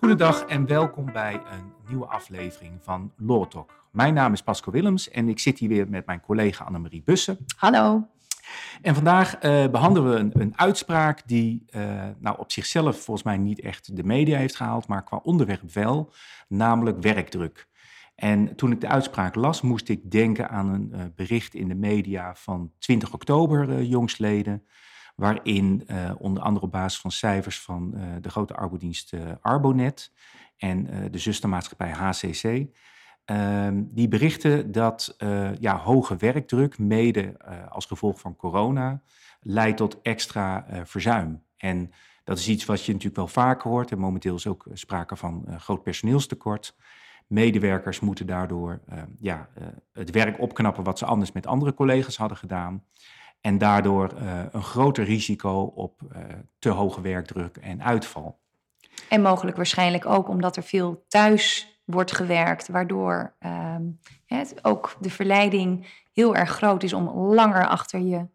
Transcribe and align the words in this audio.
Goedendag 0.00 0.44
en 0.46 0.66
welkom 0.66 1.12
bij 1.12 1.34
een 1.34 1.72
nieuwe 1.88 2.06
aflevering 2.06 2.78
van 2.82 3.12
Law 3.16 3.44
Talk. 3.44 3.88
Mijn 3.92 4.14
naam 4.14 4.32
is 4.32 4.42
Pasco 4.42 4.70
Willems 4.70 5.10
en 5.10 5.28
ik 5.28 5.38
zit 5.38 5.58
hier 5.58 5.68
weer 5.68 5.88
met 5.88 6.06
mijn 6.06 6.20
collega 6.20 6.64
Annemarie 6.64 7.02
Bussen. 7.04 7.38
Hallo. 7.56 8.08
En 8.82 8.94
vandaag 8.94 9.44
uh, 9.44 9.66
behandelen 9.66 10.10
we 10.10 10.16
een, 10.18 10.30
een 10.40 10.58
uitspraak 10.58 11.22
die 11.26 11.64
uh, 11.70 12.06
nou 12.18 12.38
op 12.38 12.52
zichzelf 12.52 13.00
volgens 13.00 13.26
mij 13.26 13.36
niet 13.36 13.60
echt 13.60 13.96
de 13.96 14.04
media 14.04 14.38
heeft 14.38 14.56
gehaald, 14.56 14.86
maar 14.86 15.04
qua 15.04 15.20
onderwerp 15.22 15.72
wel, 15.72 16.12
namelijk 16.48 17.02
werkdruk. 17.02 17.68
En 18.14 18.56
toen 18.56 18.72
ik 18.72 18.80
de 18.80 18.88
uitspraak 18.88 19.34
las, 19.34 19.60
moest 19.60 19.88
ik 19.88 20.10
denken 20.10 20.50
aan 20.50 20.68
een 20.68 20.90
uh, 20.94 21.00
bericht 21.14 21.54
in 21.54 21.68
de 21.68 21.74
media 21.74 22.34
van 22.34 22.72
20 22.78 23.12
oktober 23.12 23.82
jongstleden, 23.82 24.62
waarin 25.18 25.86
onder 26.18 26.42
andere 26.42 26.66
op 26.66 26.72
basis 26.72 27.00
van 27.00 27.10
cijfers 27.10 27.60
van 27.60 27.94
de 28.20 28.30
grote 28.30 28.54
arbodienst 28.54 29.12
Arbonet 29.40 30.12
en 30.56 31.10
de 31.10 31.18
zustermaatschappij 31.18 31.90
HCC 31.90 32.68
Ehm, 33.28 33.82
die 33.90 34.08
berichten 34.08 34.72
dat 34.72 35.16
ja, 35.60 35.78
hoge 35.78 36.16
werkdruk, 36.16 36.78
mede 36.78 37.36
als 37.68 37.86
gevolg 37.86 38.20
van 38.20 38.36
corona, 38.36 39.02
leidt 39.40 39.76
tot 39.76 40.00
extra 40.02 40.66
verzuim. 40.84 41.42
En 41.56 41.90
dat 42.24 42.38
is 42.38 42.48
iets 42.48 42.64
wat 42.64 42.84
je 42.84 42.92
natuurlijk 42.92 43.16
wel 43.16 43.28
vaker 43.28 43.70
hoort. 43.70 43.90
En 43.90 43.98
momenteel 43.98 44.34
is 44.34 44.46
ook 44.46 44.66
sprake 44.72 45.16
van 45.16 45.46
groot 45.58 45.82
personeelstekort. 45.82 46.76
Medewerkers 47.26 48.00
moeten 48.00 48.26
daardoor 48.26 48.80
ja, 49.18 49.48
het 49.92 50.10
werk 50.10 50.40
opknappen 50.40 50.84
wat 50.84 50.98
ze 50.98 51.04
anders 51.04 51.32
met 51.32 51.46
andere 51.46 51.74
collega's 51.74 52.16
hadden 52.16 52.38
gedaan. 52.38 52.84
En 53.40 53.58
daardoor 53.58 54.12
een 54.52 54.62
groter 54.62 55.04
risico 55.04 55.62
op 55.62 56.00
te 56.58 56.68
hoge 56.68 57.00
werkdruk 57.00 57.56
en 57.56 57.82
uitval. 57.82 58.38
En 59.08 59.22
mogelijk 59.22 59.56
waarschijnlijk 59.56 60.06
ook 60.06 60.28
omdat 60.28 60.56
er 60.56 60.62
veel 60.62 61.04
thuis 61.08 61.76
wordt 61.84 62.12
gewerkt, 62.12 62.68
waardoor 62.68 63.34
um, 63.40 63.98
het, 64.26 64.58
ook 64.62 64.96
de 65.00 65.10
verleiding 65.10 65.86
heel 66.12 66.36
erg 66.36 66.50
groot 66.50 66.82
is 66.82 66.92
om 66.92 67.08
langer 67.08 67.66
achter 67.66 68.00
je 68.00 68.26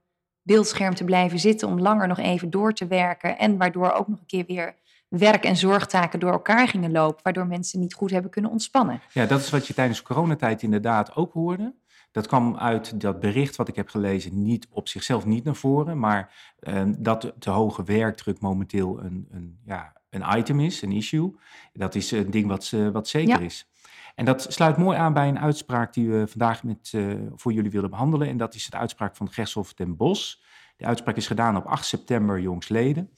beeldscherm 0.41 0.95
te 0.95 1.03
blijven 1.03 1.39
zitten, 1.39 1.67
om 1.67 1.79
langer 1.79 2.07
nog 2.07 2.19
even 2.19 2.49
door 2.49 2.73
te 2.73 2.87
werken 2.87 3.37
en 3.37 3.57
waardoor 3.57 3.91
ook 3.91 4.07
nog 4.07 4.19
een 4.19 4.25
keer 4.25 4.45
weer 4.47 4.75
werk- 5.07 5.43
en 5.43 5.55
zorgtaken 5.55 6.19
door 6.19 6.31
elkaar 6.31 6.67
gingen 6.67 6.91
lopen, 6.91 7.23
waardoor 7.23 7.47
mensen 7.47 7.79
niet 7.79 7.93
goed 7.93 8.11
hebben 8.11 8.31
kunnen 8.31 8.51
ontspannen. 8.51 9.01
Ja, 9.11 9.25
dat 9.25 9.39
is 9.39 9.49
wat 9.49 9.67
je 9.67 9.73
tijdens 9.73 10.01
coronatijd 10.01 10.61
inderdaad 10.61 11.15
ook 11.15 11.33
hoorde. 11.33 11.73
Dat 12.13 12.27
kwam 12.27 12.57
uit 12.57 13.01
dat 13.01 13.19
bericht 13.19 13.55
wat 13.55 13.67
ik 13.67 13.75
heb 13.75 13.89
gelezen 13.89 14.43
niet 14.43 14.67
op 14.69 14.87
zichzelf 14.87 15.25
niet 15.25 15.43
naar 15.43 15.55
voren, 15.55 15.99
maar 15.99 16.55
uh, 16.59 16.83
dat 16.97 17.33
de 17.39 17.49
hoge 17.49 17.83
werkdruk 17.83 18.39
momenteel 18.39 18.99
een, 19.03 19.27
een, 19.31 19.59
ja, 19.65 19.93
een 20.09 20.37
item 20.37 20.59
is, 20.59 20.81
een 20.81 20.91
issue. 20.91 21.35
Dat 21.73 21.95
is 21.95 22.11
een 22.11 22.31
ding 22.31 22.47
wat, 22.47 22.71
uh, 22.73 22.89
wat 22.89 23.07
zeker 23.07 23.41
is. 23.41 23.69
En 24.15 24.25
dat 24.25 24.45
sluit 24.49 24.77
mooi 24.77 24.97
aan 24.97 25.13
bij 25.13 25.27
een 25.27 25.39
uitspraak 25.39 25.93
die 25.93 26.09
we 26.09 26.27
vandaag 26.27 26.63
met, 26.63 26.91
uh, 26.95 27.21
voor 27.35 27.53
jullie 27.53 27.71
willen 27.71 27.89
behandelen. 27.89 28.27
En 28.27 28.37
dat 28.37 28.55
is 28.55 28.69
de 28.69 28.77
uitspraak 28.77 29.15
van 29.15 29.31
Gershof 29.31 29.73
den 29.73 29.95
Bos. 29.95 30.43
De 30.75 30.85
uitspraak 30.85 31.15
is 31.15 31.27
gedaan 31.27 31.57
op 31.57 31.65
8 31.65 31.85
september 31.85 32.39
jongsleden. 32.39 33.09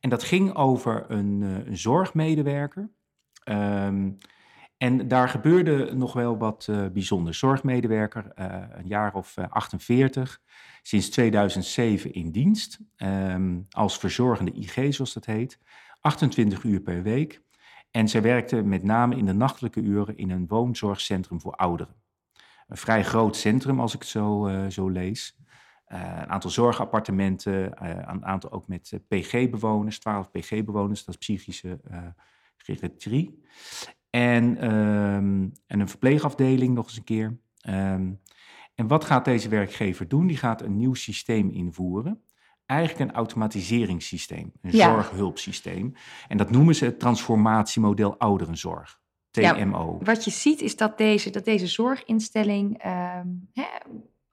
En 0.00 0.10
dat 0.10 0.22
ging 0.22 0.54
over 0.54 1.04
een, 1.08 1.40
een 1.40 1.76
zorgmedewerker. 1.76 2.90
Um, 3.44 4.18
en 4.76 5.08
daar 5.08 5.28
gebeurde 5.28 5.94
nog 5.94 6.12
wel 6.12 6.38
wat 6.38 6.66
uh, 6.70 6.86
bijzonder. 6.88 7.34
Zorgmedewerker, 7.34 8.32
uh, 8.38 8.62
een 8.70 8.86
jaar 8.86 9.14
of 9.14 9.36
uh, 9.36 9.44
48, 9.48 10.40
sinds 10.82 11.10
2007 11.10 12.12
in 12.12 12.30
dienst, 12.30 12.78
um, 12.96 13.66
als 13.70 13.98
verzorgende 13.98 14.52
IG 14.52 14.94
zoals 14.94 15.12
dat 15.12 15.24
heet, 15.24 15.58
28 16.00 16.62
uur 16.62 16.80
per 16.80 17.02
week. 17.02 17.42
En 17.90 18.08
zij 18.08 18.22
werkte 18.22 18.62
met 18.62 18.82
name 18.82 19.16
in 19.16 19.26
de 19.26 19.32
nachtelijke 19.32 19.80
uren 19.80 20.16
in 20.16 20.30
een 20.30 20.46
woonzorgcentrum 20.46 21.40
voor 21.40 21.52
ouderen. 21.52 21.94
Een 22.68 22.76
vrij 22.76 23.04
groot 23.04 23.36
centrum 23.36 23.80
als 23.80 23.94
ik 23.94 24.00
het 24.00 24.08
zo, 24.08 24.50
zo 24.68 24.88
lees. 24.88 25.38
een 25.86 26.28
aantal 26.28 26.50
zorgappartementen, 26.50 27.84
een 28.10 28.24
aantal 28.24 28.52
ook 28.52 28.68
met 28.68 29.00
PG-bewoners, 29.08 29.98
12 29.98 30.30
PG-bewoners, 30.30 31.04
dat 31.04 31.14
is 31.14 31.20
psychische 31.20 31.80
geriatrie. 32.56 33.42
En, 34.14 34.74
um, 34.74 35.52
en 35.66 35.80
een 35.80 35.88
verpleegafdeling 35.88 36.74
nog 36.74 36.86
eens 36.86 36.96
een 36.96 37.04
keer. 37.04 37.38
Um, 37.68 38.20
en 38.74 38.86
wat 38.86 39.04
gaat 39.04 39.24
deze 39.24 39.48
werkgever 39.48 40.08
doen? 40.08 40.26
Die 40.26 40.36
gaat 40.36 40.62
een 40.62 40.76
nieuw 40.76 40.94
systeem 40.94 41.50
invoeren. 41.50 42.22
Eigenlijk 42.66 43.10
een 43.10 43.16
automatiseringssysteem, 43.16 44.52
een 44.60 44.70
ja. 44.72 44.94
zorghulpsysteem. 44.94 45.92
En 46.28 46.36
dat 46.36 46.50
noemen 46.50 46.74
ze 46.74 46.84
het 46.84 46.98
transformatiemodel 46.98 48.18
ouderenzorg. 48.18 49.00
TMO. 49.30 49.96
Ja, 49.98 50.04
wat 50.04 50.24
je 50.24 50.30
ziet 50.30 50.60
is 50.60 50.76
dat 50.76 50.98
deze, 50.98 51.30
dat 51.30 51.44
deze 51.44 51.66
zorginstelling 51.66 52.84
um, 52.84 53.48
hè, 53.52 53.66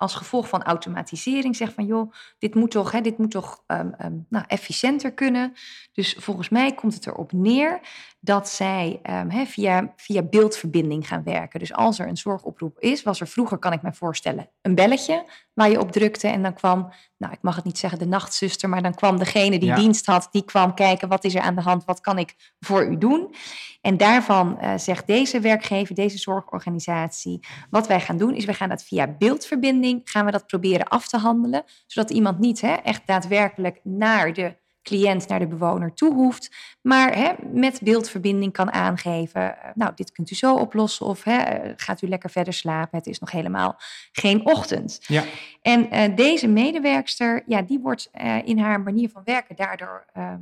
als 0.02 0.16
gevolg 0.16 0.48
van 0.48 0.64
automatisering 0.64 1.56
zegt 1.56 1.74
van 1.74 1.86
joh, 1.86 2.14
dit 2.38 2.56
moet 2.56 2.72
toch, 2.72 2.92
hè, 2.92 3.02
dit 3.02 3.18
moet 3.18 3.32
toch 3.32 3.64
um, 3.68 3.94
um, 4.06 4.26
nou, 4.30 4.46
efficiënter 4.48 5.12
kunnen. 5.14 5.54
Dus 5.92 6.16
volgens 6.20 6.50
mij 6.50 6.74
komt 6.74 6.94
het 6.94 7.08
erop 7.08 7.32
neer 7.32 7.80
dat 8.20 8.50
zij 8.50 9.00
um, 9.10 9.30
hè, 9.30 9.46
via, 9.46 9.94
via 9.96 10.22
beeldverbinding 10.22 11.08
gaan 11.08 11.24
werken. 11.24 11.60
Dus 11.60 11.74
als 11.74 12.00
er 12.00 12.08
een 12.08 12.18
zorgoproep 12.18 12.80
is, 12.80 13.04
was 13.04 13.20
er 13.20 13.28
vroeger, 13.28 13.58
kan 13.58 13.74
ik 13.74 13.82
me 13.82 13.94
voorstellen, 13.94 14.50
een 14.62 14.76
belletje 14.76 15.26
waar 15.62 15.70
je 15.70 15.80
op 15.80 15.92
drukte 15.92 16.28
en 16.28 16.44
dan 16.44 16.54
kwam, 16.54 16.94
nou 17.18 17.34
ik 17.34 17.42
mag 17.42 17.56
het 17.56 17.66
niet 17.66 17.78
zeggen 17.78 18.00
de 18.00 18.06
nachtzuster, 18.06 18.70
maar 18.70 18.82
dan 18.82 18.94
kwam 18.94 19.18
degene 19.18 19.60
die 19.60 19.70
ja. 19.70 19.76
dienst 19.76 20.06
had, 20.06 20.28
die 20.32 20.46
kwam 20.46 20.74
kijken 20.74 21.08
wat 21.08 21.24
is 21.24 21.36
er 21.36 21.42
aan 21.42 21.56
de 21.56 21.62
hand, 21.62 21.86
wat 21.86 22.02
kan 22.02 22.18
ik 22.18 22.36
voor 22.60 22.86
u 22.86 22.98
doen. 22.98 23.36
En 23.82 23.98
daarvan 23.98 24.58
uh, 24.62 24.74
zegt 24.78 25.08
deze 25.08 25.40
werkgever, 25.40 25.96
deze 25.96 26.18
zorgorganisatie, 26.18 27.40
wat 27.70 27.88
wij 27.88 28.00
gaan 28.00 28.18
doen 28.18 28.34
is 28.34 28.46
wij 28.46 28.54
gaan 28.54 28.70
dat 28.70 28.84
via 28.84 29.16
beeldverbinding, 29.18 30.02
gaan 30.04 30.26
we 30.26 30.32
dat 30.32 30.48
proberen 30.48 30.88
af 30.88 31.08
te 31.08 31.18
handelen, 31.18 31.64
zodat 31.88 32.10
iemand 32.10 32.40
niet 32.40 32.62
hè, 32.62 32.74
echt 32.74 33.08
daadwerkelijk 33.08 33.80
naar 33.84 34.34
de 34.34 34.56
cliënt 34.84 35.28
naar 35.28 35.40
de 35.40 35.48
bewoner 35.48 35.94
toe 35.94 36.14
hoeft, 36.14 36.56
maar 36.82 37.16
hè, 37.16 37.32
met 37.52 37.80
beeldverbinding 37.84 38.54
kan 38.54 38.72
aangeven, 38.72 39.56
nou, 39.76 39.92
dit 39.96 40.12
kunt 40.12 40.32
u 40.32 40.36
zo 40.36 40.56
oplossen 40.56 41.06
of 41.06 41.24
hè, 41.24 41.44
gaat 41.76 42.02
u 42.02 42.08
lekker 42.08 42.30
verder 42.30 42.54
slapen, 42.54 42.98
het 42.98 43.08
is 43.08 43.20
nog 43.20 43.32
helemaal 43.32 43.76
geen 44.12 44.46
ochtend. 44.46 45.00
Ja. 45.08 45.24
En 45.62 45.88
uh, 45.94 46.16
deze 46.16 46.48
medewerkster, 46.48 47.44
ja, 47.46 47.62
die 47.62 47.80
wordt 47.80 48.10
uh, 48.22 48.48
in 48.48 48.60
haar 48.60 48.82
manier 48.82 49.10
van 49.10 49.22
werken 49.26 49.56
daardoor 49.56 50.06
uh, 50.18 50.34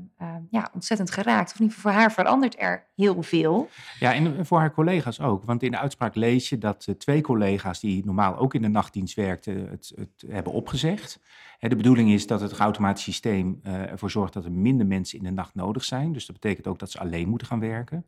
ja, 0.49 0.69
ontzettend 0.73 1.11
geraakt. 1.11 1.51
Of 1.51 1.55
in 1.55 1.61
ieder 1.61 1.75
geval 1.75 1.91
voor 1.91 2.01
haar 2.01 2.11
verandert 2.11 2.55
er 2.57 2.83
heel 2.95 3.23
veel. 3.23 3.69
Ja, 3.99 4.13
en 4.13 4.45
voor 4.45 4.59
haar 4.59 4.73
collega's 4.73 5.19
ook. 5.19 5.43
Want 5.43 5.63
in 5.63 5.71
de 5.71 5.77
uitspraak 5.77 6.15
lees 6.15 6.49
je 6.49 6.57
dat 6.57 6.87
twee 6.97 7.21
collega's 7.21 7.79
die 7.79 8.05
normaal 8.05 8.37
ook 8.37 8.53
in 8.53 8.61
de 8.61 8.67
nachtdienst 8.67 9.15
werkten, 9.15 9.69
het, 9.69 9.93
het 9.95 10.23
hebben 10.27 10.53
opgezegd. 10.53 11.19
De 11.59 11.75
bedoeling 11.75 12.11
is 12.11 12.27
dat 12.27 12.41
het 12.41 12.53
automatisch 12.53 13.03
systeem 13.03 13.59
ervoor 13.63 14.11
zorgt 14.11 14.33
dat 14.33 14.45
er 14.45 14.51
minder 14.51 14.85
mensen 14.85 15.17
in 15.17 15.23
de 15.23 15.31
nacht 15.31 15.55
nodig 15.55 15.83
zijn. 15.83 16.13
Dus 16.13 16.28
dat 16.31 16.41
betekent 16.41 16.67
ook 16.67 16.79
dat 16.79 16.91
ze 16.91 16.99
alleen 16.99 17.29
moeten 17.29 17.47
gaan 17.47 17.59
werken. 17.59 18.05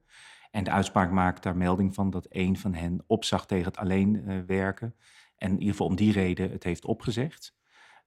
En 0.52 0.64
de 0.64 0.72
uitspraak 0.72 1.12
maakt 1.12 1.44
daar 1.44 1.58
melding 1.58 1.94
van 1.94 2.10
dat 2.10 2.26
een 2.30 2.58
van 2.58 2.74
hen 2.74 3.04
opzag 3.08 3.46
tegen 3.46 3.66
het 3.66 3.78
alleen 3.78 4.16
uh, 4.16 4.40
werken. 4.48 4.96
En 5.36 5.50
in 5.50 5.60
ieder 5.60 5.72
geval 5.72 5.88
om 5.88 5.96
die 5.96 6.12
reden 6.12 6.52
het 6.52 6.64
heeft 6.64 6.86
opgezegd. 6.86 7.56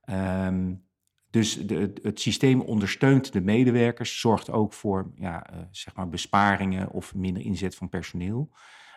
Um, 0.09 0.83
dus 1.29 1.67
de, 1.67 1.93
het 2.01 2.19
systeem 2.19 2.61
ondersteunt 2.61 3.33
de 3.33 3.41
medewerkers, 3.41 4.19
zorgt 4.19 4.49
ook 4.49 4.73
voor 4.73 5.11
ja, 5.15 5.53
uh, 5.53 5.59
zeg 5.71 5.95
maar 5.95 6.09
besparingen 6.09 6.89
of 6.89 7.15
minder 7.15 7.43
inzet 7.43 7.75
van 7.75 7.89
personeel. 7.89 8.49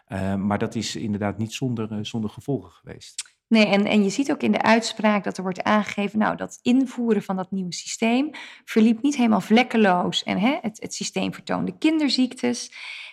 Uh, 0.09 0.35
maar 0.35 0.59
dat 0.59 0.75
is 0.75 0.97
inderdaad 0.97 1.39
niet 1.39 1.53
zonder, 1.53 1.93
uh, 1.93 1.99
zonder 2.03 2.31
gevolgen 2.31 2.71
geweest. 2.71 3.38
Nee, 3.49 3.67
en, 3.67 3.87
en 3.87 4.03
je 4.03 4.11
ziet 4.11 4.31
ook 4.31 4.43
in 4.43 4.53
de 4.53 4.63
uitspraak 4.63 5.25
dat 5.25 5.37
er 5.37 5.43
wordt 5.43 5.63
aangegeven, 5.63 6.19
nou, 6.19 6.37
dat 6.37 6.59
invoeren 6.63 7.23
van 7.23 7.37
dat 7.37 7.51
nieuwe 7.51 7.75
systeem 7.75 8.31
verliep 8.65 9.03
niet 9.03 9.17
helemaal 9.17 9.41
vlekkeloos. 9.41 10.23
En 10.23 10.39
hè, 10.39 10.59
het, 10.63 10.81
het 10.81 10.95
systeem 10.95 11.35
vertoonde 11.35 11.79
kinderziektes. 11.79 12.73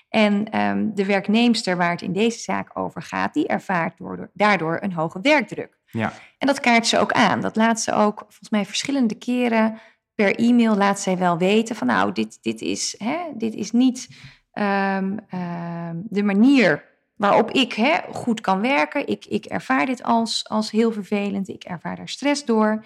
En 0.10 0.60
um, 0.60 0.96
de 0.96 1.06
werknemster 1.06 1.78
waar 1.78 1.92
het 1.92 2.02
in 2.02 2.14
deze 2.14 2.40
zaak 2.40 2.78
over 2.78 3.02
gaat, 3.02 3.34
die 3.34 3.48
ervaart 3.48 3.98
door, 3.98 4.30
daardoor 4.34 4.78
een 4.82 4.94
hoge 4.94 5.20
werkdruk. 5.22 5.78
Ja. 5.86 6.14
En 6.38 6.48
dat 6.48 6.60
kaart 6.60 6.88
ze 6.88 7.00
ook 7.00 7.12
aan. 7.12 7.42
Dat 7.42 7.56
laat 7.56 7.82
ze 7.82 7.94
ook 7.94 8.20
volgens 8.20 8.50
mij 8.50 8.66
verschillende 8.66 9.16
keren 9.16 9.80
per 10.16 10.36
e-mail 10.36 10.76
laat 10.76 11.00
zij 11.00 11.18
wel 11.18 11.38
weten 11.38 11.76
van 11.76 11.88
nou, 11.88 12.12
dit, 12.12 12.38
dit, 12.42 12.62
is, 12.62 12.96
hè, 12.98 13.18
dit 13.34 13.54
is 13.54 13.72
niet 13.72 14.08
um, 14.54 15.20
um, 15.34 16.04
de 16.10 16.24
manier 16.24 16.95
waarop 17.16 17.52
ik 17.52 17.74
hè, 17.74 17.98
goed 18.12 18.42
kan 18.42 18.62
werken. 18.62 19.08
Ik, 19.08 19.26
ik 19.26 19.46
ervaar 19.46 19.86
dit 19.86 20.04
als, 20.04 20.46
als 20.50 20.72
heel 20.72 20.92
vervelend. 20.92 21.50
Ik 21.50 21.64
ervaar 21.64 21.96
daar 21.96 22.10
stress 22.10 22.46
door. 22.46 22.86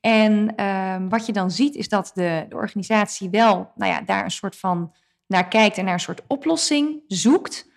En 0.00 0.64
um, 0.64 1.08
wat 1.08 1.26
je 1.26 1.32
dan 1.32 1.50
ziet 1.50 1.74
is 1.74 1.88
dat 1.88 2.10
de, 2.14 2.46
de 2.48 2.54
organisatie 2.54 3.30
wel 3.30 3.72
nou 3.74 3.92
ja, 3.92 4.00
daar 4.00 4.24
een 4.24 4.30
soort 4.30 4.56
van 4.56 4.92
naar 5.26 5.48
kijkt 5.48 5.78
en 5.78 5.84
naar 5.84 5.94
een 5.94 6.00
soort 6.00 6.22
oplossing 6.26 7.02
zoekt. 7.06 7.72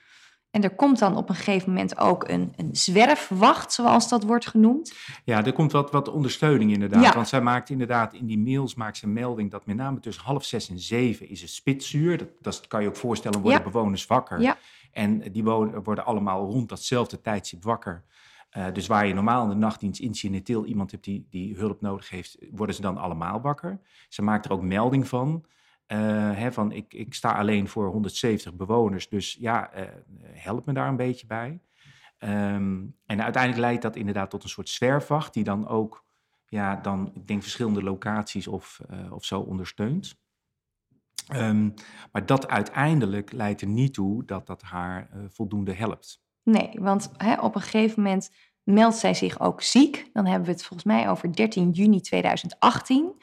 En 0.52 0.64
er 0.64 0.76
komt 0.76 1.00
dan 1.00 1.18
op 1.18 1.30
een 1.30 1.36
gegeven 1.36 1.70
moment 1.70 1.98
ook 1.98 2.28
een, 2.28 2.54
een 2.56 2.70
zwerfwacht, 2.72 3.74
zoals 3.74 4.10
dat 4.10 4.24
wordt 4.24 4.48
genoemd. 4.48 4.94
Ja, 5.24 5.46
er 5.46 5.54
komt 5.54 5.72
wat, 5.72 5.92
wat 5.92 6.10
ondersteuning 6.10 6.72
inderdaad. 6.72 7.14
Want 7.14 7.28
zij 7.28 7.42
maakt 7.42 7.70
inderdaad 7.70 8.14
in 8.14 8.26
die 8.26 8.40
mails 8.40 8.76
maakt 8.76 8.98
ze 8.98 9.06
een 9.06 9.14
melding 9.14 9.52
dat 9.52 9.66
met 9.66 9.76
name 9.76 10.00
tussen 10.00 10.24
half 10.24 10.46
zes 10.46 10.70
en 10.70 10.80
zeven 10.80 11.30
is 11.30 11.42
het 11.42 11.50
spitsuur. 11.50 12.18
Dat, 12.18 12.28
dat 12.42 12.68
kan 12.68 12.82
je 12.82 12.88
ook 12.88 12.96
voorstellen, 12.96 13.42
worden 13.42 13.64
bewoners 13.64 14.06
wakker. 14.06 14.42
Ja. 14.42 14.58
En 14.98 15.32
die 15.32 15.44
worden 15.44 16.06
allemaal 16.06 16.46
rond 16.46 16.70
datzelfde 16.70 17.22
tijdstip 17.22 17.64
wakker. 17.64 18.04
Uh, 18.58 18.66
dus 18.74 18.88
waar 18.88 19.08
je 19.08 19.14
normaal 19.14 19.44
in 19.44 19.50
de 19.50 19.56
nachtdienst 19.56 20.00
incidenteel 20.00 20.66
iemand 20.66 20.92
hebt 20.92 21.04
die, 21.04 21.28
die 21.30 21.56
hulp 21.56 21.82
nodig 21.82 22.10
heeft, 22.10 22.38
worden 22.52 22.76
ze 22.76 22.82
dan 22.82 22.98
allemaal 22.98 23.42
wakker. 23.42 23.80
Ze 24.10 24.22
maakt 24.22 24.46
er 24.46 24.52
ook 24.52 24.62
melding 24.62 25.08
van. 25.08 25.46
Uh, 25.88 25.98
hè, 26.38 26.52
van 26.52 26.72
ik, 26.72 26.94
ik 26.94 27.14
sta 27.14 27.32
alleen 27.32 27.68
voor 27.68 27.88
170 27.88 28.56
bewoners, 28.56 29.10
dus 29.10 29.38
ja, 29.40 29.78
uh, 29.78 29.86
help 30.24 30.66
me 30.66 30.74
daar 30.74 30.88
een 30.88 30.96
beetje 30.96 31.28
bij. 31.28 31.60
Um, 32.20 32.96
en 33.06 33.24
uiteindelijk 33.24 33.62
leidt 33.62 33.82
dat 33.82 33.96
inderdaad 33.96 34.30
tot 34.30 34.44
een 34.44 34.50
soort 34.50 34.70
zwerfwacht, 34.70 35.34
die 35.34 35.44
dan 35.44 35.68
ook, 35.68 36.06
ja, 36.46 36.76
dan, 36.76 37.12
ik 37.14 37.28
denk 37.28 37.42
verschillende 37.42 37.84
locaties 37.84 38.48
of, 38.48 38.82
of 39.10 39.26
zo 39.26 39.40
ondersteunt. 39.40 40.20
Um, 41.36 41.74
maar 42.12 42.26
dat 42.26 42.48
uiteindelijk 42.48 43.32
leidt 43.32 43.62
er 43.62 43.68
niet 43.68 43.94
toe 43.94 44.26
dat 44.26 44.48
dat 44.48 44.62
haar 44.62 45.10
voldoende 45.28 45.74
helpt. 45.74 46.22
Nee, 46.44 46.70
want 46.74 47.12
hè, 47.18 47.40
op 47.40 47.56
een 47.56 47.62
gegeven 47.62 48.04
moment 48.04 48.30
meldt 48.64 48.98
zij 48.98 49.14
zich 49.14 49.40
ook 49.40 49.62
ziek. 49.62 50.10
Dan 50.14 50.26
hebben 50.26 50.46
we 50.46 50.52
het 50.52 50.64
volgens 50.64 50.84
mij 50.84 51.10
over 51.10 51.36
13 51.36 51.72
juni 51.72 52.02
2018. 52.02 53.14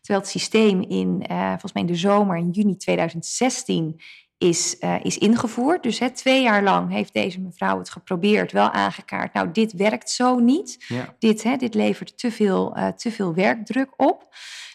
Terwijl 0.00 0.20
het 0.20 0.30
systeem 0.30 0.80
in, 0.80 1.24
uh, 1.30 1.48
volgens 1.48 1.72
mij 1.72 1.82
in 1.82 1.88
de 1.88 1.94
zomer, 1.94 2.36
in 2.36 2.50
juni 2.50 2.76
2016, 2.76 4.00
is, 4.40 4.76
uh, 4.80 4.94
is 5.02 5.18
ingevoerd. 5.18 5.82
Dus 5.82 5.98
hè, 5.98 6.10
twee 6.10 6.42
jaar 6.42 6.62
lang 6.62 6.90
heeft 6.90 7.12
deze 7.12 7.40
mevrouw 7.40 7.78
het 7.78 7.90
geprobeerd, 7.90 8.52
wel 8.52 8.70
aangekaart. 8.70 9.32
Nou, 9.32 9.52
dit 9.52 9.72
werkt 9.72 10.10
zo 10.10 10.38
niet. 10.38 10.84
Ja. 10.88 11.14
Dit, 11.18 11.42
hè, 11.42 11.56
dit 11.56 11.74
levert 11.74 12.18
te 12.18 12.30
veel, 12.30 12.76
uh, 12.76 12.88
te 12.88 13.10
veel 13.10 13.34
werkdruk 13.34 13.90
op. 13.96 14.28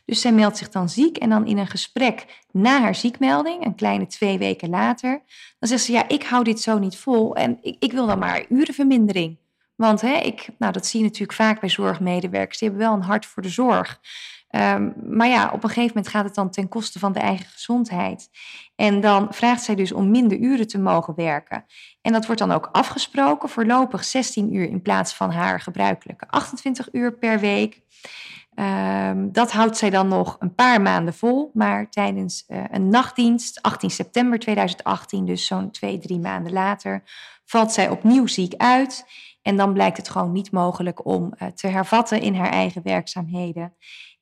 Dus 0.05 0.21
zij 0.21 0.31
meldt 0.31 0.57
zich 0.57 0.69
dan 0.69 0.89
ziek 0.89 1.17
en 1.17 1.29
dan 1.29 1.47
in 1.47 1.57
een 1.57 1.67
gesprek 1.67 2.43
na 2.51 2.81
haar 2.81 2.95
ziekmelding, 2.95 3.65
een 3.65 3.75
kleine 3.75 4.07
twee 4.07 4.37
weken 4.37 4.69
later, 4.69 5.23
dan 5.59 5.69
zegt 5.69 5.83
ze, 5.83 5.91
ja, 5.91 6.07
ik 6.07 6.23
hou 6.23 6.43
dit 6.43 6.61
zo 6.61 6.79
niet 6.79 6.97
vol 6.97 7.35
en 7.35 7.57
ik, 7.61 7.75
ik 7.79 7.91
wil 7.91 8.07
dan 8.07 8.19
maar 8.19 8.45
urenvermindering. 8.49 9.37
Want 9.75 10.01
hè, 10.01 10.15
ik, 10.15 10.47
nou, 10.57 10.71
dat 10.71 10.85
zie 10.85 10.99
je 10.99 11.05
natuurlijk 11.05 11.37
vaak 11.37 11.59
bij 11.59 11.69
zorgmedewerkers, 11.69 12.57
die 12.57 12.69
hebben 12.69 12.87
wel 12.87 12.97
een 12.97 13.03
hart 13.03 13.25
voor 13.25 13.41
de 13.41 13.49
zorg. 13.49 13.99
Um, 14.55 14.93
maar 15.09 15.27
ja, 15.27 15.45
op 15.53 15.63
een 15.63 15.69
gegeven 15.69 15.95
moment 15.95 16.07
gaat 16.07 16.23
het 16.23 16.35
dan 16.35 16.49
ten 16.49 16.67
koste 16.67 16.99
van 16.99 17.11
de 17.11 17.19
eigen 17.19 17.45
gezondheid. 17.45 18.29
En 18.75 19.01
dan 19.01 19.27
vraagt 19.29 19.63
zij 19.63 19.75
dus 19.75 19.91
om 19.91 20.11
minder 20.11 20.37
uren 20.37 20.67
te 20.67 20.79
mogen 20.79 21.15
werken. 21.15 21.65
En 22.01 22.11
dat 22.11 22.25
wordt 22.25 22.41
dan 22.41 22.51
ook 22.51 22.69
afgesproken, 22.71 23.49
voorlopig 23.49 24.03
16 24.03 24.55
uur 24.55 24.69
in 24.69 24.81
plaats 24.81 25.13
van 25.13 25.31
haar 25.31 25.59
gebruikelijke 25.59 26.27
28 26.29 26.87
uur 26.91 27.17
per 27.17 27.39
week. 27.39 27.81
Um, 28.55 29.31
dat 29.31 29.51
houdt 29.51 29.77
zij 29.77 29.89
dan 29.89 30.07
nog 30.07 30.35
een 30.39 30.55
paar 30.55 30.81
maanden 30.81 31.13
vol, 31.13 31.51
maar 31.53 31.89
tijdens 31.89 32.43
uh, 32.47 32.63
een 32.71 32.89
nachtdienst, 32.89 33.61
18 33.61 33.89
september 33.89 34.39
2018, 34.39 35.25
dus 35.25 35.45
zo'n 35.45 35.71
twee, 35.71 35.97
drie 35.97 36.19
maanden 36.19 36.53
later, 36.53 37.03
valt 37.45 37.71
zij 37.71 37.89
opnieuw 37.89 38.27
ziek 38.27 38.53
uit. 38.57 39.05
En 39.41 39.57
dan 39.57 39.73
blijkt 39.73 39.97
het 39.97 40.09
gewoon 40.09 40.31
niet 40.31 40.51
mogelijk 40.51 41.05
om 41.05 41.33
uh, 41.37 41.47
te 41.47 41.67
hervatten 41.67 42.21
in 42.21 42.35
haar 42.35 42.49
eigen 42.49 42.81
werkzaamheden. 42.83 43.75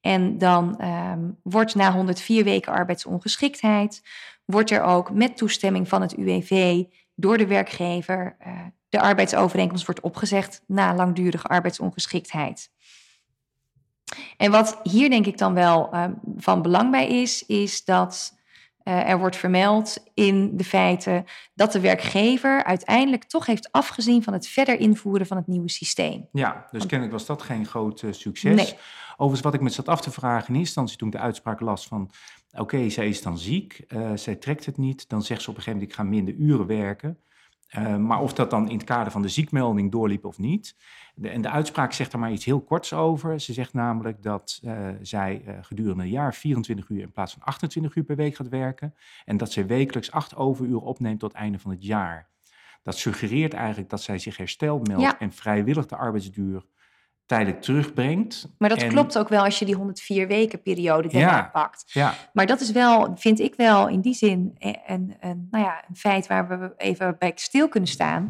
En 0.04 0.38
dan 0.38 0.82
um, 0.82 1.40
wordt 1.44 1.76
na 1.76 1.92
104 1.92 2.44
weken 2.44 2.74
arbeidsongeschiktheid, 2.74 4.02
wordt 4.46 4.72
er 4.72 4.82
ook 4.82 5.12
met 5.12 5.38
toestemming 5.38 5.88
van 5.88 6.02
het 6.02 6.18
UWV 6.18 6.84
door 7.16 7.38
de 7.38 7.48
werkgever 7.48 8.38
uh, 8.48 8.60
de 8.90 9.00
arbeidsovereenkomst 9.00 9.86
wordt 9.86 10.02
opgezegd 10.02 10.64
na 10.68 10.96
langdurige 10.96 11.48
arbeidsongeschiktheid. 11.48 12.72
En 14.38 14.52
wat 14.52 14.80
hier 14.84 15.10
denk 15.10 15.26
ik 15.26 15.38
dan 15.38 15.54
wel 15.54 15.90
uh, 15.94 16.06
van 16.38 16.62
belang 16.62 16.92
bij 16.92 17.08
is, 17.08 17.46
is 17.46 17.86
dat 17.86 18.34
uh, 18.84 19.10
er 19.10 19.20
wordt 19.20 19.36
vermeld 19.36 20.04
in 20.14 20.58
de 20.58 20.64
feiten 20.64 21.26
dat 21.54 21.72
de 21.72 21.80
werkgever 21.80 22.64
uiteindelijk 22.64 23.24
toch 23.24 23.46
heeft 23.46 23.72
afgezien 23.72 24.24
van 24.24 24.34
het 24.34 24.48
verder 24.48 24.80
invoeren 24.80 25.28
van 25.28 25.38
het 25.38 25.48
nieuwe 25.48 25.70
systeem. 25.70 26.28
Ja, 26.32 26.68
dus 26.72 26.86
kennelijk 26.86 27.18
was 27.18 27.26
dat 27.26 27.42
geen 27.42 27.66
groot 27.66 28.02
uh, 28.02 28.12
succes. 28.12 28.56
Nee. 28.56 28.78
Overigens, 29.12 29.42
wat 29.42 29.54
ik 29.54 29.62
me 29.62 29.70
zat 29.70 29.88
af 29.88 30.02
te 30.02 30.12
vragen 30.12 30.54
in 30.54 30.60
instantie 30.60 30.98
toen 30.98 31.08
ik 31.08 31.14
de 31.14 31.20
uitspraak 31.20 31.60
las 31.60 31.88
van... 31.88 32.12
oké, 32.52 32.62
okay, 32.62 32.90
zij 32.90 33.08
is 33.08 33.22
dan 33.22 33.38
ziek, 33.38 33.84
uh, 33.88 34.12
zij 34.16 34.36
trekt 34.36 34.66
het 34.66 34.78
niet, 34.78 35.10
dan 35.10 35.24
zegt 35.24 35.42
ze 35.42 35.50
op 35.50 35.56
een 35.56 35.64
gegeven 35.64 35.80
moment 35.80 36.00
ik 36.00 36.06
ga 36.06 36.10
minder 36.10 36.34
uren 36.34 36.68
werken... 36.68 37.18
Uh, 37.78 37.98
maar 37.98 38.22
of 38.22 38.34
dat 38.34 38.50
dan 38.50 38.70
in 38.70 38.76
het 38.76 38.84
kader 38.84 39.12
van 39.12 39.22
de 39.22 39.28
ziekmelding 39.28 39.92
doorliep 39.92 40.26
of 40.26 40.38
niet. 40.38 40.76
De, 41.16 41.30
en 41.30 41.42
de 41.42 41.50
uitspraak 41.50 41.94
zegt 41.94 42.14
er 42.14 42.20
maar 42.20 42.32
iets 42.32 42.46
heel 42.46 42.62
korts 42.62 42.94
over. 42.94 43.40
Ze 43.40 43.54
zegt 43.54 43.74
namelijk 43.74 44.24
dat 44.24 44.60
uh, 44.64 44.88
zij 45.02 45.44
uh, 45.48 45.54
gedurende 45.62 46.04
een 46.04 46.10
jaar 46.10 46.34
24 46.34 46.90
uur 46.90 47.02
in 47.02 47.12
plaats 47.12 47.34
van 47.34 47.44
28 47.44 47.96
uur 47.96 48.04
per 48.04 48.16
week 48.16 48.36
gaat 48.36 48.50
werken. 48.50 48.96
En 49.26 49.38
dat 49.38 49.52
zij 49.52 49.68
wekelijks 49.68 50.12
8 50.12 50.36
overuren 50.36 50.82
opneemt 50.82 51.20
tot 51.20 51.32
het 51.32 51.42
einde 51.42 51.60
van 51.60 51.72
het 51.72 51.84
jaar. 51.86 52.30
Dat 52.84 52.98
suggereert 52.98 53.54
eigenlijk 53.54 53.90
dat 53.90 54.02
zij 54.02 54.18
zich 54.18 54.38
hersteld 54.38 54.88
meldt 54.88 55.04
ja. 55.04 55.20
en 55.20 55.32
vrijwillig 55.32 55.86
de 55.86 55.96
arbeidsduur 55.96 56.66
tijdelijk 57.26 57.62
terugbrengt. 57.62 58.48
Maar 58.58 58.70
dat 58.70 58.88
klopt 58.88 59.18
ook 59.18 59.30
wel 59.30 59.44
als 59.44 59.60
je 59.60 59.66
die 59.66 59.76
104 59.76 60.28
weken 60.28 60.62
periode 60.62 61.08
daarna 61.08 61.38
ja, 61.38 61.50
pakt. 61.52 61.84
Ja. 61.86 62.14
Maar 62.34 62.46
dat 62.46 62.62
is 62.62 62.72
wel, 62.72 63.12
vind 63.16 63.40
ik 63.40 63.56
wel 63.56 63.88
in 63.88 64.02
die 64.02 64.14
zin 64.14 64.56
een, 64.60 65.16
een, 65.20 65.48
nou 65.52 65.64
ja, 65.64 65.84
een 65.90 65.96
feit 65.96 66.28
waar 66.28 66.48
we 66.48 66.74
even 66.78 67.16
bij 67.20 67.32
stil 67.36 67.68
kunnen 67.68 67.90
staan 67.90 68.30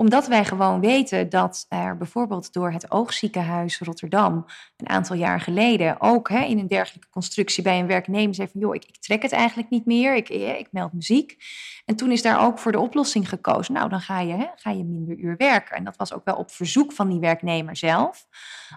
omdat 0.00 0.26
wij 0.26 0.44
gewoon 0.44 0.80
weten 0.80 1.28
dat 1.28 1.66
er 1.68 1.96
bijvoorbeeld 1.96 2.52
door 2.52 2.72
het 2.72 2.90
Oogziekenhuis 2.90 3.78
Rotterdam 3.78 4.44
een 4.76 4.88
aantal 4.88 5.16
jaar 5.16 5.40
geleden 5.40 6.00
ook 6.00 6.28
hè, 6.28 6.44
in 6.44 6.58
een 6.58 6.68
dergelijke 6.68 7.08
constructie 7.10 7.62
bij 7.62 7.78
een 7.78 7.86
werknemer 7.86 8.34
zei 8.34 8.48
van 8.52 8.60
joh, 8.60 8.74
ik, 8.74 8.84
ik 8.84 8.96
trek 8.96 9.22
het 9.22 9.32
eigenlijk 9.32 9.70
niet 9.70 9.86
meer, 9.86 10.16
ik, 10.16 10.28
ik 10.28 10.68
meld 10.70 10.92
muziek. 10.92 11.36
En 11.84 11.96
toen 11.96 12.10
is 12.10 12.22
daar 12.22 12.44
ook 12.46 12.58
voor 12.58 12.72
de 12.72 12.78
oplossing 12.78 13.28
gekozen. 13.28 13.74
Nou, 13.74 13.88
dan 13.88 14.00
ga 14.00 14.20
je, 14.20 14.32
hè, 14.32 14.46
ga 14.54 14.70
je 14.70 14.84
minder 14.84 15.16
uur 15.16 15.34
werken. 15.36 15.76
En 15.76 15.84
dat 15.84 15.96
was 15.96 16.12
ook 16.12 16.24
wel 16.24 16.36
op 16.36 16.50
verzoek 16.50 16.92
van 16.92 17.08
die 17.08 17.20
werknemer 17.20 17.76
zelf. 17.76 18.26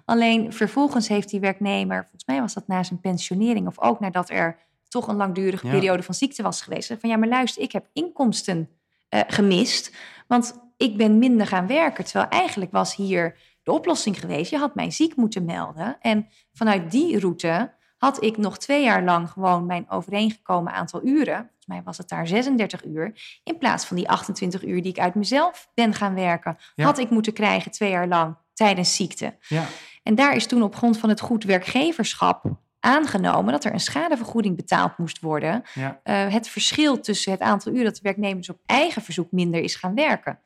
Alleen 0.05 0.53
vervolgens 0.53 1.07
heeft 1.07 1.29
die 1.29 1.39
werknemer, 1.39 2.01
volgens 2.01 2.25
mij 2.25 2.41
was 2.41 2.53
dat 2.53 2.67
na 2.67 2.83
zijn 2.83 2.99
pensionering 2.99 3.67
of 3.67 3.79
ook 3.79 3.99
nadat 3.99 4.29
er 4.29 4.57
toch 4.87 5.07
een 5.07 5.15
langdurige 5.15 5.67
periode 5.67 6.03
van 6.03 6.13
ziekte 6.13 6.43
was 6.43 6.61
geweest. 6.61 6.95
Van 6.99 7.09
ja, 7.09 7.17
maar 7.17 7.27
luister, 7.27 7.61
ik 7.63 7.71
heb 7.71 7.89
inkomsten 7.93 8.69
uh, 9.13 9.19
gemist. 9.27 9.95
Want 10.27 10.54
ik 10.77 10.98
ben 10.98 11.18
minder 11.18 11.48
gaan 11.48 11.68
werken. 11.68 12.04
Terwijl 12.04 12.30
eigenlijk 12.30 12.71
was 12.71 12.95
hier 12.95 13.38
de 13.63 13.71
oplossing 13.71 14.19
geweest. 14.19 14.51
Je 14.51 14.57
had 14.57 14.75
mij 14.75 14.92
ziek 14.92 15.15
moeten 15.15 15.45
melden. 15.45 15.98
En 16.00 16.27
vanuit 16.54 16.92
die 16.92 17.19
route 17.19 17.74
had 17.98 18.24
ik 18.24 18.38
nog 18.38 18.57
twee 18.57 18.83
jaar 18.83 19.04
lang 19.04 19.30
gewoon 19.30 19.65
mijn 19.65 19.89
overeengekomen 19.89 20.73
aantal 20.73 21.06
uren. 21.06 21.35
Volgens 21.35 21.66
mij 21.66 21.83
was 21.83 21.97
het 21.97 22.09
daar 22.09 22.28
36 22.28 22.85
uur. 22.85 23.40
In 23.44 23.57
plaats 23.57 23.85
van 23.85 23.97
die 23.97 24.09
28 24.09 24.64
uur 24.64 24.81
die 24.81 24.92
ik 24.92 24.99
uit 24.99 25.16
mezelf 25.16 25.69
ben 25.73 25.94
gaan 25.94 26.14
werken. 26.14 26.57
Had 26.76 26.97
ik 26.97 27.09
moeten 27.09 27.33
krijgen 27.33 27.71
twee 27.71 27.90
jaar 27.90 28.07
lang 28.07 28.35
tijdens 28.54 28.95
ziekte. 28.95 29.35
Ja. 29.47 29.66
En 30.04 30.16
daar 30.16 30.35
is 30.35 30.47
toen 30.47 30.64
op 30.64 30.76
grond 30.76 30.97
van 30.97 31.09
het 31.09 31.19
goed 31.21 31.44
werkgeverschap 31.44 32.45
aangenomen 32.83 33.52
dat 33.52 33.63
er 33.63 33.73
een 33.73 33.80
schadevergoeding 33.80 34.56
betaald 34.56 34.97
moest 34.97 35.19
worden. 35.19 35.63
Ja. 35.73 35.99
Uh, 36.04 36.33
het 36.33 36.47
verschil 36.47 36.99
tussen 36.99 37.31
het 37.31 37.42
aantal 37.42 37.71
uren 37.71 37.83
dat 37.83 37.95
de 37.95 38.02
werknemers 38.04 38.49
op 38.49 38.59
eigen 38.66 39.02
verzoek 39.02 39.31
minder 39.31 39.61
is 39.61 39.75
gaan 39.75 39.95
werken. 39.95 40.40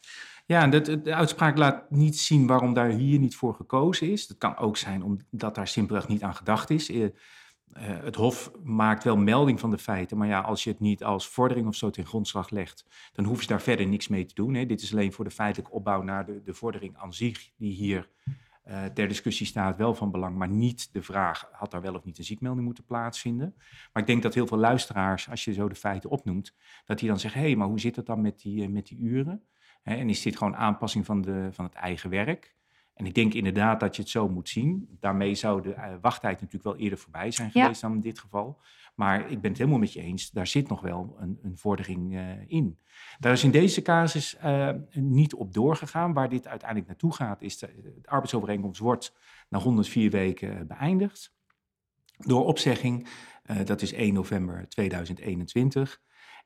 Ja, 0.45 0.67
de, 0.67 1.01
de, 1.01 1.15
uitspraak 1.15 1.57
laat 1.57 1.91
niet 1.91 2.19
zien 2.19 2.47
waarom 2.47 2.73
daar 2.73 2.89
hier 2.89 3.19
niet 3.19 3.35
voor 3.35 3.53
gekozen 3.53 4.11
is. 4.11 4.27
Dat 4.27 4.37
kan 4.37 4.57
ook 4.57 4.77
zijn 4.77 5.03
omdat 5.03 5.55
daar 5.55 5.67
simpelweg 5.67 6.07
niet 6.07 6.23
aan 6.23 6.35
gedacht 6.35 6.69
is. 6.69 6.89
Uh, 6.89 7.09
het 7.79 8.15
Hof 8.15 8.51
maakt 8.63 9.03
wel 9.03 9.17
melding 9.17 9.59
van 9.59 9.71
de 9.71 9.77
feiten, 9.77 10.17
maar 10.17 10.27
ja, 10.27 10.39
als 10.39 10.63
je 10.63 10.69
het 10.69 10.79
niet 10.79 11.03
als 11.03 11.27
vordering 11.27 11.67
of 11.67 11.75
zo 11.75 11.89
ten 11.89 12.05
grondslag 12.05 12.49
legt, 12.49 12.85
dan 13.13 13.25
hoef 13.25 13.41
je 13.41 13.47
daar 13.47 13.61
verder 13.61 13.87
niks 13.87 14.07
mee 14.07 14.25
te 14.25 14.33
doen. 14.33 14.53
Hè. 14.53 14.65
Dit 14.65 14.81
is 14.81 14.91
alleen 14.91 15.13
voor 15.13 15.25
de 15.25 15.31
feitelijke 15.31 15.73
opbouw 15.73 16.01
naar 16.01 16.25
de, 16.25 16.41
de 16.43 16.53
vordering 16.53 16.97
aan 16.97 17.13
zich, 17.13 17.49
die 17.57 17.73
hier 17.73 18.09
uh, 18.69 18.85
ter 18.85 19.07
discussie 19.07 19.45
staat, 19.45 19.77
wel 19.77 19.93
van 19.93 20.11
belang, 20.11 20.35
maar 20.35 20.49
niet 20.49 20.93
de 20.93 21.01
vraag, 21.01 21.49
had 21.51 21.71
daar 21.71 21.81
wel 21.81 21.95
of 21.95 22.03
niet 22.03 22.17
een 22.17 22.23
ziekmelding 22.23 22.65
moeten 22.65 22.85
plaatsvinden? 22.85 23.53
Maar 23.93 24.01
ik 24.01 24.07
denk 24.07 24.23
dat 24.23 24.33
heel 24.33 24.47
veel 24.47 24.57
luisteraars, 24.57 25.29
als 25.29 25.45
je 25.45 25.53
zo 25.53 25.69
de 25.69 25.75
feiten 25.75 26.09
opnoemt, 26.09 26.55
dat 26.85 26.99
die 26.99 27.09
dan 27.09 27.19
zeggen, 27.19 27.41
hé, 27.41 27.47
hey, 27.47 27.55
maar 27.55 27.67
hoe 27.67 27.79
zit 27.79 27.95
het 27.95 28.05
dan 28.05 28.21
met 28.21 28.39
die, 28.39 28.69
met 28.69 28.87
die 28.87 28.99
uren? 28.99 29.43
en 29.83 30.09
is 30.09 30.21
dit 30.21 30.37
gewoon 30.37 30.55
aanpassing 30.55 31.05
van, 31.05 31.21
de, 31.21 31.47
van 31.51 31.65
het 31.65 31.73
eigen 31.73 32.09
werk? 32.09 32.55
En 32.97 33.05
ik 33.05 33.15
denk 33.15 33.33
inderdaad 33.33 33.79
dat 33.79 33.95
je 33.95 34.01
het 34.01 34.11
zo 34.11 34.29
moet 34.29 34.49
zien. 34.49 34.97
Daarmee 34.99 35.35
zou 35.35 35.61
de 35.61 35.69
uh, 35.69 35.93
wachttijd 36.01 36.41
natuurlijk 36.41 36.63
wel 36.63 36.75
eerder 36.77 36.99
voorbij 36.99 37.31
zijn 37.31 37.51
geweest 37.51 37.81
dan 37.81 37.93
in 37.93 37.99
dit 37.99 38.19
geval. 38.19 38.59
Maar 38.97 39.31
ik 39.31 39.41
ben 39.41 39.49
het 39.49 39.59
helemaal 39.59 39.79
met 39.79 39.93
je 39.93 40.01
eens, 40.01 40.31
daar 40.31 40.47
zit 40.47 40.67
nog 40.67 40.81
wel 40.81 41.15
een, 41.19 41.39
een 41.41 41.57
vordering 41.57 42.13
uh, 42.13 42.29
in. 42.47 42.79
Daar 43.19 43.31
is 43.31 43.43
in 43.43 43.51
deze 43.51 43.81
casus 43.81 44.37
uh, 44.43 44.69
niet 44.91 45.33
op 45.33 45.53
doorgegaan. 45.53 46.13
Waar 46.13 46.29
dit 46.29 46.47
uiteindelijk 46.47 46.89
naartoe 46.89 47.13
gaat, 47.13 47.41
is 47.41 47.57
de, 47.57 47.67
de 48.01 48.09
arbeidsovereenkomst 48.09 48.79
wordt 48.79 49.17
na 49.49 49.59
104 49.59 50.11
weken 50.11 50.67
beëindigd. 50.67 51.35
Door 52.17 52.45
opzegging, 52.45 53.07
dat 53.63 53.81
is 53.81 53.93
1 53.93 54.13
november 54.13 54.69
2021. 54.69 56.01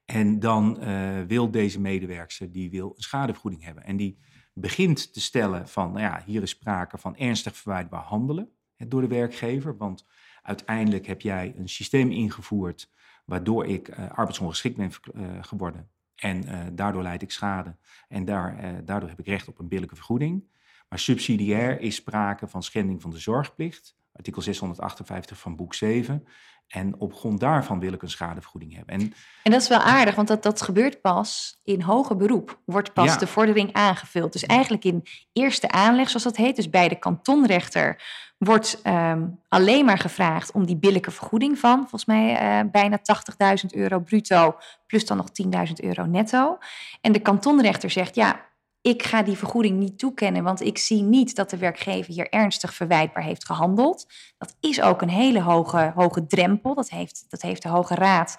En 0.05 0.39
dan 0.39 0.79
wil 1.27 1.51
deze 1.51 1.79
medewerkster 1.79 2.51
die 2.51 2.69
wil 2.69 2.93
een 2.95 3.03
schadevergoeding 3.03 3.63
hebben. 3.63 3.83
En 3.83 3.97
die 3.97 4.19
begint 4.53 5.13
te 5.13 5.21
stellen 5.21 5.67
van, 5.67 5.91
nou 5.91 6.03
ja, 6.03 6.23
hier 6.25 6.41
is 6.41 6.49
sprake 6.49 6.97
van 6.97 7.17
ernstig 7.17 7.55
verwijtbaar 7.55 8.03
handelen 8.03 8.51
door 8.77 9.01
de 9.01 9.07
werkgever. 9.07 9.77
Want 9.77 10.05
uiteindelijk 10.41 11.07
heb 11.07 11.21
jij 11.21 11.53
een 11.57 11.69
systeem 11.69 12.11
ingevoerd 12.11 12.89
waardoor 13.25 13.65
ik 13.65 13.87
uh, 13.87 14.11
arbeidsongeschikt 14.11 14.77
ben 14.77 14.91
uh, 15.13 15.29
geworden. 15.41 15.89
En 16.15 16.45
uh, 16.45 16.59
daardoor 16.73 17.01
leid 17.01 17.21
ik 17.21 17.31
schade. 17.31 17.77
En 18.07 18.25
daar, 18.25 18.85
daardoor 18.85 19.09
heb 19.09 19.19
ik 19.19 19.25
recht 19.25 19.47
op 19.47 19.59
een 19.59 19.67
billijke 19.67 19.95
vergoeding. 19.95 20.49
Maar 20.89 20.99
subsidiair 20.99 21.79
is 21.79 21.95
sprake 21.95 22.47
van 22.47 22.63
schending 22.63 23.01
van 23.01 23.11
de 23.11 23.19
zorgplicht. 23.19 23.95
Artikel 24.13 24.41
658 24.41 25.39
van 25.39 25.55
boek 25.55 25.73
7. 25.73 26.27
En 26.71 26.95
op 26.97 27.13
grond 27.13 27.39
daarvan 27.39 27.79
wil 27.79 27.93
ik 27.93 28.01
een 28.01 28.09
schadevergoeding 28.09 28.75
hebben. 28.75 28.95
En, 28.95 29.13
en 29.43 29.51
dat 29.51 29.61
is 29.61 29.67
wel 29.67 29.79
aardig, 29.79 30.15
want 30.15 30.27
dat, 30.27 30.43
dat 30.43 30.61
gebeurt 30.61 31.01
pas 31.01 31.59
in 31.63 31.81
hoger 31.81 32.15
beroep. 32.15 32.59
Wordt 32.65 32.93
pas 32.93 33.17
de 33.17 33.27
vordering 33.27 33.73
aangevuld. 33.73 34.33
Dus 34.33 34.45
eigenlijk 34.45 34.83
in 34.85 35.03
eerste 35.33 35.71
aanleg, 35.71 36.07
zoals 36.07 36.23
dat 36.23 36.35
heet, 36.35 36.55
dus 36.55 36.69
bij 36.69 36.87
de 36.87 36.99
kantonrechter, 36.99 38.01
wordt 38.37 38.81
um, 38.87 39.39
alleen 39.47 39.85
maar 39.85 39.97
gevraagd 39.97 40.51
om 40.51 40.65
die 40.65 40.77
billijke 40.77 41.11
vergoeding 41.11 41.59
van, 41.59 41.79
volgens 41.79 42.05
mij 42.05 42.61
uh, 42.63 42.71
bijna 42.71 42.99
80.000 42.99 43.65
euro 43.69 43.99
bruto, 43.99 44.55
plus 44.87 45.05
dan 45.05 45.17
nog 45.17 45.27
10.000 45.67 45.73
euro 45.75 46.05
netto. 46.05 46.57
En 47.01 47.11
de 47.11 47.19
kantonrechter 47.19 47.89
zegt, 47.89 48.15
ja, 48.15 48.41
ik 48.81 49.03
ga 49.03 49.23
die 49.23 49.37
vergoeding 49.37 49.79
niet 49.79 49.99
toekennen, 49.99 50.43
want 50.43 50.61
ik 50.61 50.77
zie 50.77 51.01
niet 51.01 51.35
dat 51.35 51.49
de 51.49 51.57
werkgever 51.57 52.13
hier 52.13 52.29
ernstig 52.29 52.73
verwijtbaar 52.73 53.23
heeft 53.23 53.45
gehandeld. 53.45 54.05
Dat 54.37 54.55
is 54.59 54.81
ook 54.81 55.01
een 55.01 55.09
hele 55.09 55.41
hoge, 55.41 55.91
hoge 55.95 56.27
drempel. 56.27 56.75
Dat 56.75 56.89
heeft, 56.89 57.25
dat 57.29 57.41
heeft 57.41 57.61
de 57.61 57.69
Hoge 57.69 57.95
Raad 57.95 58.37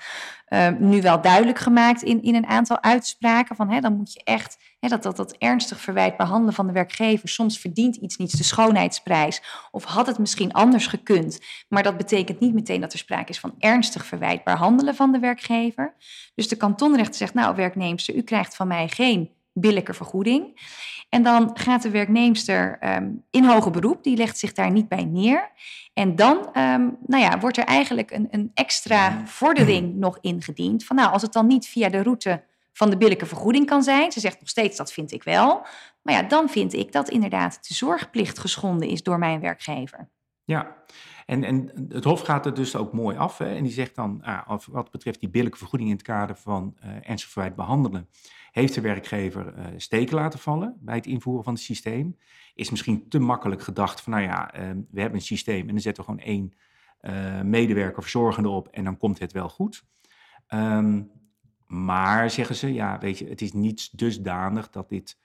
uh, 0.49 0.68
nu 0.78 1.02
wel 1.02 1.20
duidelijk 1.20 1.58
gemaakt 1.58 2.02
in, 2.02 2.22
in 2.22 2.34
een 2.34 2.46
aantal 2.46 2.82
uitspraken. 2.82 3.56
Van, 3.56 3.70
hè, 3.70 3.80
dan 3.80 3.96
moet 3.96 4.12
je 4.12 4.20
echt 4.25 4.58
hè, 4.80 4.88
dat, 4.88 5.02
dat, 5.02 5.16
dat 5.16 5.32
ernstig 5.32 5.80
verwijt 5.80 6.16
behandelen 6.16 6.54
van 6.54 6.66
de 6.66 6.72
werkgever. 6.72 7.28
Soms 7.28 7.58
verdient 7.58 7.96
iets 7.96 8.16
niet 8.16 8.37
de 8.37 8.44
schoonheidsprijs. 8.44 9.42
Of 9.70 9.84
had 9.84 10.06
het 10.06 10.18
misschien 10.18 10.52
anders 10.52 10.87
gekund. 10.87 11.40
Maar 11.68 11.82
dat 11.82 11.96
betekent 11.96 12.40
niet 12.40 12.54
meteen 12.54 12.80
dat 12.80 12.92
er 12.92 12.99
sprake 12.99 13.30
is 13.30 13.40
van 13.40 13.54
ernstig 13.58 14.06
verwijtbaar 14.06 14.56
handelen 14.56 14.94
van 14.94 15.12
de 15.12 15.18
werkgever. 15.18 15.94
Dus 16.34 16.49
de 16.49 16.56
kantonrechter 16.56 17.14
zegt, 17.14 17.34
nou 17.34 17.56
werknemster, 17.56 18.14
u 18.14 18.22
krijgt 18.22 18.56
van 18.56 18.68
mij 18.68 18.88
geen 18.88 19.30
billijke 19.52 19.94
vergoeding. 19.94 20.61
En 21.09 21.23
dan 21.23 21.50
gaat 21.54 21.82
de 21.82 21.90
werknemster 21.90 22.78
um, 22.97 23.25
in 23.30 23.44
hoger 23.44 23.71
beroep, 23.71 24.02
die 24.02 24.16
legt 24.16 24.38
zich 24.38 24.52
daar 24.52 24.71
niet 24.71 24.88
bij 24.88 25.04
neer. 25.04 25.50
En 25.92 26.16
dan 26.16 26.37
um, 26.38 26.97
nou 27.06 27.23
ja, 27.23 27.38
wordt 27.38 27.56
er 27.56 27.64
eigenlijk 27.64 28.11
een, 28.11 28.28
een 28.30 28.50
extra 28.54 29.26
vordering 29.26 29.94
nog 29.94 30.18
ingediend. 30.21 30.85
Van 30.85 30.97
nou, 30.97 31.12
als 31.12 31.23
het 31.23 31.32
dan 31.32 31.47
niet 31.47 31.66
via 31.66 31.88
de 31.88 32.02
route 32.02 32.42
van 32.73 32.90
de 32.90 32.97
billijke 32.97 33.26
vergoeding 33.26 33.66
kan 33.66 33.82
zijn, 33.82 34.12
ze 34.12 34.21
zegt 34.21 34.40
nog 34.40 34.49
steeds 34.49 34.76
dat 34.76 34.92
vind 34.92 35.12
ik 35.12 35.23
wel. 35.23 35.66
Maar 36.02 36.14
ja, 36.14 36.23
dan 36.23 36.49
vind 36.49 36.73
ik 36.73 36.92
dat 36.92 37.09
inderdaad 37.09 37.68
de 37.68 37.75
zorgplicht 37.75 38.38
geschonden 38.38 38.88
is 38.88 39.02
door 39.02 39.18
mijn 39.18 39.40
werkgever. 39.40 40.09
Ja, 40.44 40.76
en, 41.26 41.44
en 41.44 41.87
het 41.88 42.04
Hof 42.04 42.21
gaat 42.21 42.47
er 42.47 42.54
dus 42.54 42.76
ook 42.76 42.92
mooi 42.92 43.16
af. 43.16 43.38
Hè? 43.38 43.54
En 43.54 43.62
die 43.62 43.73
zegt 43.73 43.94
dan, 43.94 44.23
ah, 44.23 44.59
wat 44.71 44.90
betreft 44.90 45.21
die 45.21 45.30
billijke 45.30 45.59
vergoeding 45.59 45.90
in 45.90 45.97
het 45.97 46.04
kader 46.04 46.37
van 46.37 46.76
uh, 46.85 46.90
ernstig 47.11 47.30
verwijt 47.30 47.56
behandelen, 47.56 48.09
heeft 48.52 48.75
de 48.75 48.80
werkgever 48.80 49.54
uh, 49.59 49.64
steken 49.76 50.14
laten 50.14 50.38
vallen 50.38 50.76
bij 50.80 50.94
het 50.94 51.06
invoeren 51.06 51.44
van 51.44 51.52
het 51.52 51.62
systeem. 51.62 52.16
Is 52.54 52.71
misschien 52.71 53.09
te 53.09 53.18
makkelijk 53.18 53.62
gedacht 53.62 54.00
van, 54.00 54.12
nou 54.12 54.25
ja, 54.25 54.54
uh, 54.54 54.71
we 54.90 55.00
hebben 55.00 55.18
een 55.18 55.26
systeem 55.26 55.61
en 55.61 55.66
dan 55.73 55.80
zetten 55.80 56.04
we 56.04 56.11
gewoon 56.11 56.26
één 56.26 56.52
uh, 57.00 57.40
medewerker 57.40 57.99
of 57.99 58.09
zorgende 58.09 58.49
op 58.49 58.68
en 58.68 58.85
dan 58.85 58.97
komt 58.97 59.18
het 59.18 59.32
wel 59.32 59.49
goed. 59.49 59.85
Um, 60.49 61.11
maar 61.66 62.30
zeggen 62.30 62.56
ze, 62.56 62.73
ja, 62.73 62.99
weet 62.99 63.18
je, 63.18 63.28
het 63.28 63.40
is 63.40 63.52
niet 63.52 63.99
dusdanig 63.99 64.71
dat 64.71 64.88
dit 64.88 65.18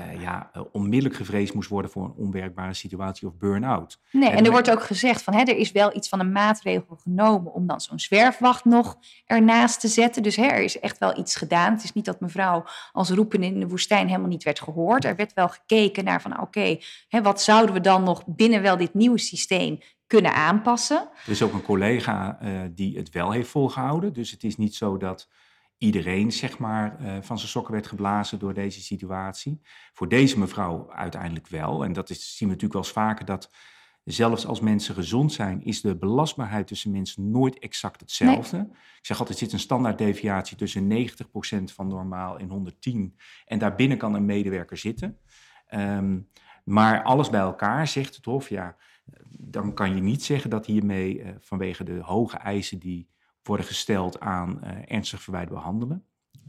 uh, 0.00 0.20
ja, 0.20 0.50
uh, 0.56 0.62
onmiddellijk 0.72 1.14
gevreesd 1.14 1.54
moest 1.54 1.68
worden 1.68 1.90
voor 1.90 2.04
een 2.04 2.14
onwerkbare 2.16 2.74
situatie 2.74 3.28
of 3.28 3.36
burn-out. 3.36 4.00
Nee, 4.10 4.30
en, 4.30 4.44
er 4.44 4.50
wordt 4.50 4.70
ook 4.70 4.82
gezegd 4.82 5.22
van 5.22 5.34
hè, 5.34 5.40
er 5.40 5.56
is 5.56 5.72
wel 5.72 5.96
iets 5.96 6.08
van 6.08 6.20
een 6.20 6.32
maatregel 6.32 6.96
genomen 7.02 7.52
om 7.52 7.66
dan 7.66 7.80
zo'n 7.80 7.98
zwerfwacht 7.98 8.64
nog 8.64 8.96
ernaast 9.26 9.80
te 9.80 9.88
zetten. 9.88 10.22
Dus 10.22 10.36
hè, 10.36 10.46
er 10.46 10.62
is 10.62 10.80
echt 10.80 10.98
wel 10.98 11.18
iets 11.18 11.36
gedaan. 11.36 11.72
Het 11.72 11.84
is 11.84 11.92
niet 11.92 12.04
dat 12.04 12.20
mevrouw 12.20 12.64
als 12.92 13.10
roepen 13.10 13.42
in 13.42 13.60
de 13.60 13.68
woestijn 13.68 14.06
helemaal 14.06 14.28
niet 14.28 14.44
werd 14.44 14.60
gehoord. 14.60 15.04
Er 15.04 15.16
werd 15.16 15.32
wel 15.32 15.48
gekeken 15.48 16.04
naar 16.04 16.22
van 16.22 16.40
oké, 16.40 16.78
okay, 17.08 17.22
wat 17.22 17.42
zouden 17.42 17.74
we 17.74 17.80
dan 17.80 18.02
nog 18.02 18.22
binnen 18.26 18.62
wel 18.62 18.76
dit 18.76 18.94
nieuwe 18.94 19.18
systeem 19.18 19.78
kunnen 20.06 20.34
aanpassen. 20.34 21.08
Er 21.24 21.30
is 21.30 21.42
ook 21.42 21.52
een 21.52 21.62
collega 21.62 22.38
uh, 22.42 22.60
die 22.70 22.96
het 22.96 23.10
wel 23.10 23.30
heeft 23.30 23.48
volgehouden. 23.48 24.12
Dus 24.12 24.30
het 24.30 24.44
is 24.44 24.56
niet 24.56 24.74
zo 24.74 24.96
dat 24.96 25.28
iedereen 25.80 26.32
zeg 26.32 26.58
maar, 26.58 26.96
uh, 27.00 27.16
van 27.20 27.38
zijn 27.38 27.50
sokken 27.50 27.72
werd 27.72 27.86
geblazen 27.86 28.38
door 28.38 28.54
deze 28.54 28.80
situatie. 28.80 29.60
Voor 29.92 30.08
deze 30.08 30.38
mevrouw 30.38 30.90
uiteindelijk 30.92 31.48
wel. 31.48 31.84
En 31.84 31.92
dat 31.92 32.10
is, 32.10 32.36
zien 32.36 32.48
we 32.48 32.54
natuurlijk 32.54 32.72
wel 32.72 32.82
eens 32.82 32.92
vaker 32.92 33.24
dat 33.24 33.50
zelfs 34.04 34.46
als 34.46 34.60
mensen 34.60 34.94
gezond 34.94 35.32
zijn, 35.32 35.64
is 35.64 35.80
de 35.80 35.96
belastbaarheid 35.96 36.66
tussen 36.66 36.90
mensen 36.90 37.30
nooit 37.30 37.58
exact 37.58 38.00
hetzelfde. 38.00 38.56
Nee. 38.56 38.66
Ik 38.98 39.06
zeg 39.06 39.18
altijd, 39.18 39.38
er 39.38 39.44
zit 39.44 39.52
een 39.52 39.60
standaarddeviatie 39.64 40.56
tussen 40.56 40.88
90% 40.88 41.72
van 41.72 41.88
normaal 41.88 42.38
en 42.38 42.48
110. 42.48 43.16
En 43.44 43.58
daarbinnen 43.58 43.98
kan 43.98 44.14
een 44.14 44.24
medewerker 44.24 44.76
zitten. 44.76 45.18
Um, 45.74 46.28
maar 46.64 47.02
alles 47.02 47.30
bij 47.30 47.40
elkaar 47.40 47.88
zegt 47.88 48.16
het 48.16 48.24
Hof, 48.24 48.48
ja, 48.48 48.76
dan 49.38 49.74
kan 49.74 49.94
je 49.94 50.02
niet 50.02 50.24
zeggen 50.24 50.50
dat 50.50 50.66
hiermee 50.66 51.18
uh, 51.18 51.28
vanwege 51.40 51.84
de 51.84 52.00
hoge 52.02 52.36
eisen 52.36 52.78
die 52.78 53.08
worden 53.42 53.66
gesteld 53.66 54.20
aan 54.20 54.60
uh, 54.64 54.70
ernstig 54.84 55.22
verwijtbaar 55.22 55.62
handelen. 55.62 56.04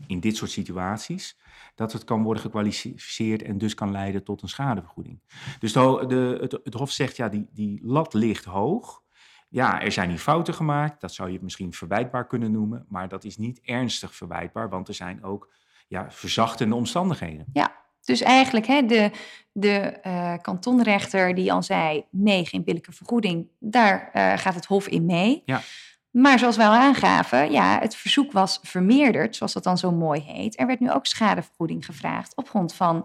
In 0.08 0.20
dit 0.20 0.36
soort 0.36 0.52
situaties. 0.52 1.40
Dat 1.76 1.94
het 1.94 2.04
kan 2.04 2.24
worden 2.24 2.44
gekwalificeerd 2.44 3.42
en 3.42 3.58
dus 3.58 3.74
kan 3.74 3.92
leiden 3.92 4.24
tot 4.24 4.42
een 4.42 4.50
schadevergoeding. 4.50 5.20
Dus 5.60 5.74
de, 5.74 6.04
de, 6.08 6.38
het, 6.42 6.60
het, 6.64 6.74
Hof 6.74 6.92
zegt, 6.92 7.16
ja, 7.16 7.30
die, 7.30 7.48
die 7.52 7.80
lat 7.84 8.14
ligt 8.14 8.46
hoog. 8.46 9.04
Ja, 9.50 9.82
er 9.82 9.92
zijn 9.92 10.10
hier 10.10 10.20
fouten 10.20 10.54
gemaakt. 10.54 11.02
Dat 11.02 11.14
zou 11.14 11.32
je 11.32 11.40
misschien 11.42 11.74
verwijtbaar 11.74 12.28
kunnen 12.28 12.52
noemen. 12.52 12.86
Maar 12.90 13.10
dat 13.10 13.24
is 13.24 13.38
niet 13.38 13.60
ernstig 13.62 14.16
verwijtbaar, 14.16 14.70
want 14.70 14.88
er 14.88 14.94
zijn 14.94 15.24
ook 15.24 15.54
ja, 15.88 16.12
verzachtende 16.12 16.76
omstandigheden. 16.76 17.46
Ja, 17.54 17.82
dus 18.06 18.22
eigenlijk 18.22 18.66
hè, 18.66 18.86
de, 18.86 19.12
de 19.52 20.00
uh, 20.04 20.34
kantonrechter 20.42 21.36
die 21.36 21.54
al 21.54 21.64
zei: 21.64 22.06
nee, 22.10 22.46
geen 22.46 22.64
billijke 22.64 22.92
vergoeding, 22.92 23.48
daar 23.60 24.12
uh, 24.14 24.38
gaat 24.38 24.56
het 24.56 24.66
Hof 24.66 24.88
in 24.88 25.06
mee. 25.06 25.42
Ja. 25.46 25.62
Maar 26.12 26.40
zoals 26.40 26.58
wij 26.58 26.68
al 26.68 26.74
aangaven, 26.74 27.52
ja, 27.52 27.80
het 27.80 27.96
verzoek 27.96 28.32
was 28.32 28.60
vermeerderd, 28.62 29.36
zoals 29.36 29.54
dat 29.54 29.64
dan 29.64 29.78
zo 29.78 29.92
mooi 29.92 30.22
heet. 30.22 30.60
Er 30.60 30.68
werd 30.68 30.80
nu 30.80 30.92
ook 30.92 31.06
schadevergoeding 31.06 31.86
gevraagd 31.86 32.36
op 32.36 32.50
grond 32.50 32.74
van 32.74 32.96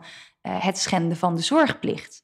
uh, 0.43 0.65
het 0.65 0.79
schenden 0.79 1.17
van 1.17 1.35
de 1.35 1.43
zorgplicht. 1.43 2.23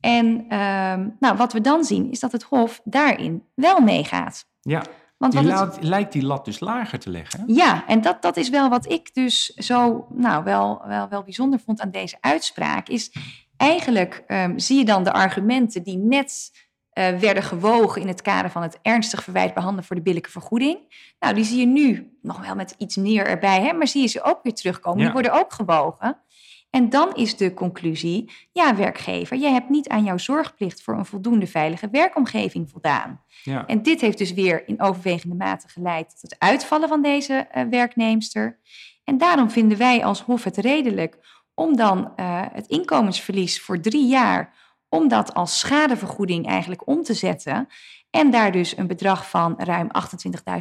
En 0.00 0.44
uh, 0.48 0.94
nou, 1.18 1.36
wat 1.36 1.52
we 1.52 1.60
dan 1.60 1.84
zien 1.84 2.10
is 2.10 2.20
dat 2.20 2.32
het 2.32 2.42
Hof 2.42 2.80
daarin 2.84 3.44
wel 3.54 3.80
meegaat. 3.80 4.46
Ja, 4.60 4.82
Want 5.16 5.32
die 5.32 5.52
het... 5.52 5.82
lijkt 5.82 6.12
die 6.12 6.22
lat 6.22 6.44
dus 6.44 6.60
lager 6.60 6.98
te 6.98 7.10
leggen. 7.10 7.44
Ja, 7.46 7.86
en 7.86 8.00
dat, 8.00 8.22
dat 8.22 8.36
is 8.36 8.48
wel 8.48 8.68
wat 8.68 8.90
ik 8.90 9.14
dus 9.14 9.46
zo 9.46 10.06
nou, 10.10 10.44
wel, 10.44 10.82
wel, 10.86 11.08
wel 11.08 11.22
bijzonder 11.22 11.60
vond 11.60 11.80
aan 11.80 11.90
deze 11.90 12.16
uitspraak. 12.20 12.88
Is 12.88 13.12
eigenlijk 13.56 14.24
um, 14.26 14.58
zie 14.58 14.78
je 14.78 14.84
dan 14.84 15.04
de 15.04 15.12
argumenten 15.12 15.82
die 15.82 15.98
net 15.98 16.52
uh, 16.98 17.18
werden 17.18 17.42
gewogen 17.42 18.00
in 18.00 18.08
het 18.08 18.22
kader 18.22 18.50
van 18.50 18.62
het 18.62 18.78
ernstig 18.82 19.22
verwijt 19.22 19.54
behandelen 19.54 19.84
voor 19.84 19.96
de 19.96 20.02
billijke 20.02 20.30
vergoeding. 20.30 20.78
Nou, 21.18 21.34
die 21.34 21.44
zie 21.44 21.58
je 21.58 21.66
nu 21.66 22.18
nog 22.22 22.40
wel 22.40 22.54
met 22.54 22.74
iets 22.78 22.96
neer 22.96 23.26
erbij, 23.26 23.60
hè, 23.60 23.72
maar 23.72 23.88
zie 23.88 24.02
je 24.02 24.08
ze 24.08 24.22
ook 24.22 24.40
weer 24.42 24.54
terugkomen. 24.54 24.98
Ja. 24.98 25.04
Die 25.04 25.12
worden 25.12 25.32
ook 25.32 25.52
gewogen. 25.52 26.22
En 26.70 26.88
dan 26.88 27.14
is 27.14 27.36
de 27.36 27.54
conclusie, 27.54 28.32
ja 28.52 28.76
werkgever, 28.76 29.36
jij 29.36 29.52
hebt 29.52 29.68
niet 29.68 29.88
aan 29.88 30.04
jouw 30.04 30.18
zorgplicht 30.18 30.82
voor 30.82 30.94
een 30.94 31.06
voldoende 31.06 31.46
veilige 31.46 31.88
werkomgeving 31.90 32.70
voldaan. 32.70 33.22
Ja. 33.42 33.66
En 33.66 33.82
dit 33.82 34.00
heeft 34.00 34.18
dus 34.18 34.32
weer 34.32 34.68
in 34.68 34.80
overwegende 34.80 35.34
mate 35.34 35.68
geleid 35.68 36.10
tot 36.10 36.20
het 36.30 36.36
uitvallen 36.38 36.88
van 36.88 37.02
deze 37.02 37.48
uh, 37.54 37.62
werknemster. 37.70 38.58
En 39.04 39.18
daarom 39.18 39.50
vinden 39.50 39.78
wij 39.78 40.04
als 40.04 40.20
Hof 40.20 40.44
het 40.44 40.56
redelijk 40.56 41.18
om 41.54 41.76
dan 41.76 42.12
uh, 42.16 42.42
het 42.52 42.66
inkomensverlies 42.66 43.60
voor 43.60 43.80
drie 43.80 44.06
jaar 44.06 44.54
om 44.88 45.08
dat 45.08 45.34
als 45.34 45.58
schadevergoeding 45.58 46.46
eigenlijk 46.46 46.86
om 46.86 47.02
te 47.02 47.14
zetten. 47.14 47.68
En 48.10 48.30
daar 48.30 48.52
dus 48.52 48.76
een 48.76 48.86
bedrag 48.86 49.30
van 49.30 49.54
ruim 49.58 49.88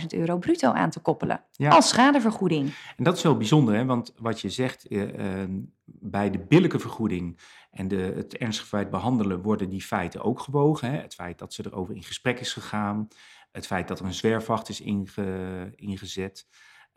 28.000 0.01 0.05
euro 0.07 0.37
bruto 0.37 0.71
aan 0.71 0.89
te 0.89 0.99
koppelen. 0.99 1.43
Ja. 1.51 1.69
Als 1.69 1.87
schadevergoeding. 1.89 2.73
En 2.97 3.03
dat 3.03 3.17
is 3.17 3.23
wel 3.23 3.37
bijzonder, 3.37 3.75
hè? 3.75 3.85
want 3.85 4.13
wat 4.17 4.41
je 4.41 4.49
zegt, 4.49 4.87
eh, 4.87 5.41
eh, 5.41 5.49
bij 5.85 6.29
de 6.29 6.39
billijke 6.39 6.79
vergoeding 6.79 7.39
en 7.71 7.87
de, 7.87 8.13
het 8.15 8.37
ernstig 8.37 8.67
feit 8.67 8.89
behandelen 8.89 9.41
worden 9.41 9.69
die 9.69 9.81
feiten 9.81 10.23
ook 10.23 10.39
gewogen. 10.39 10.91
Hè? 10.91 10.97
Het 10.97 11.13
feit 11.13 11.39
dat 11.39 11.53
ze 11.53 11.65
erover 11.65 11.95
in 11.95 12.03
gesprek 12.03 12.39
is 12.39 12.53
gegaan, 12.53 13.07
het 13.51 13.67
feit 13.67 13.87
dat 13.87 13.99
er 13.99 14.05
een 14.05 14.13
zwerfwacht 14.13 14.69
is 14.69 14.81
inge, 14.81 15.71
ingezet. 15.75 16.47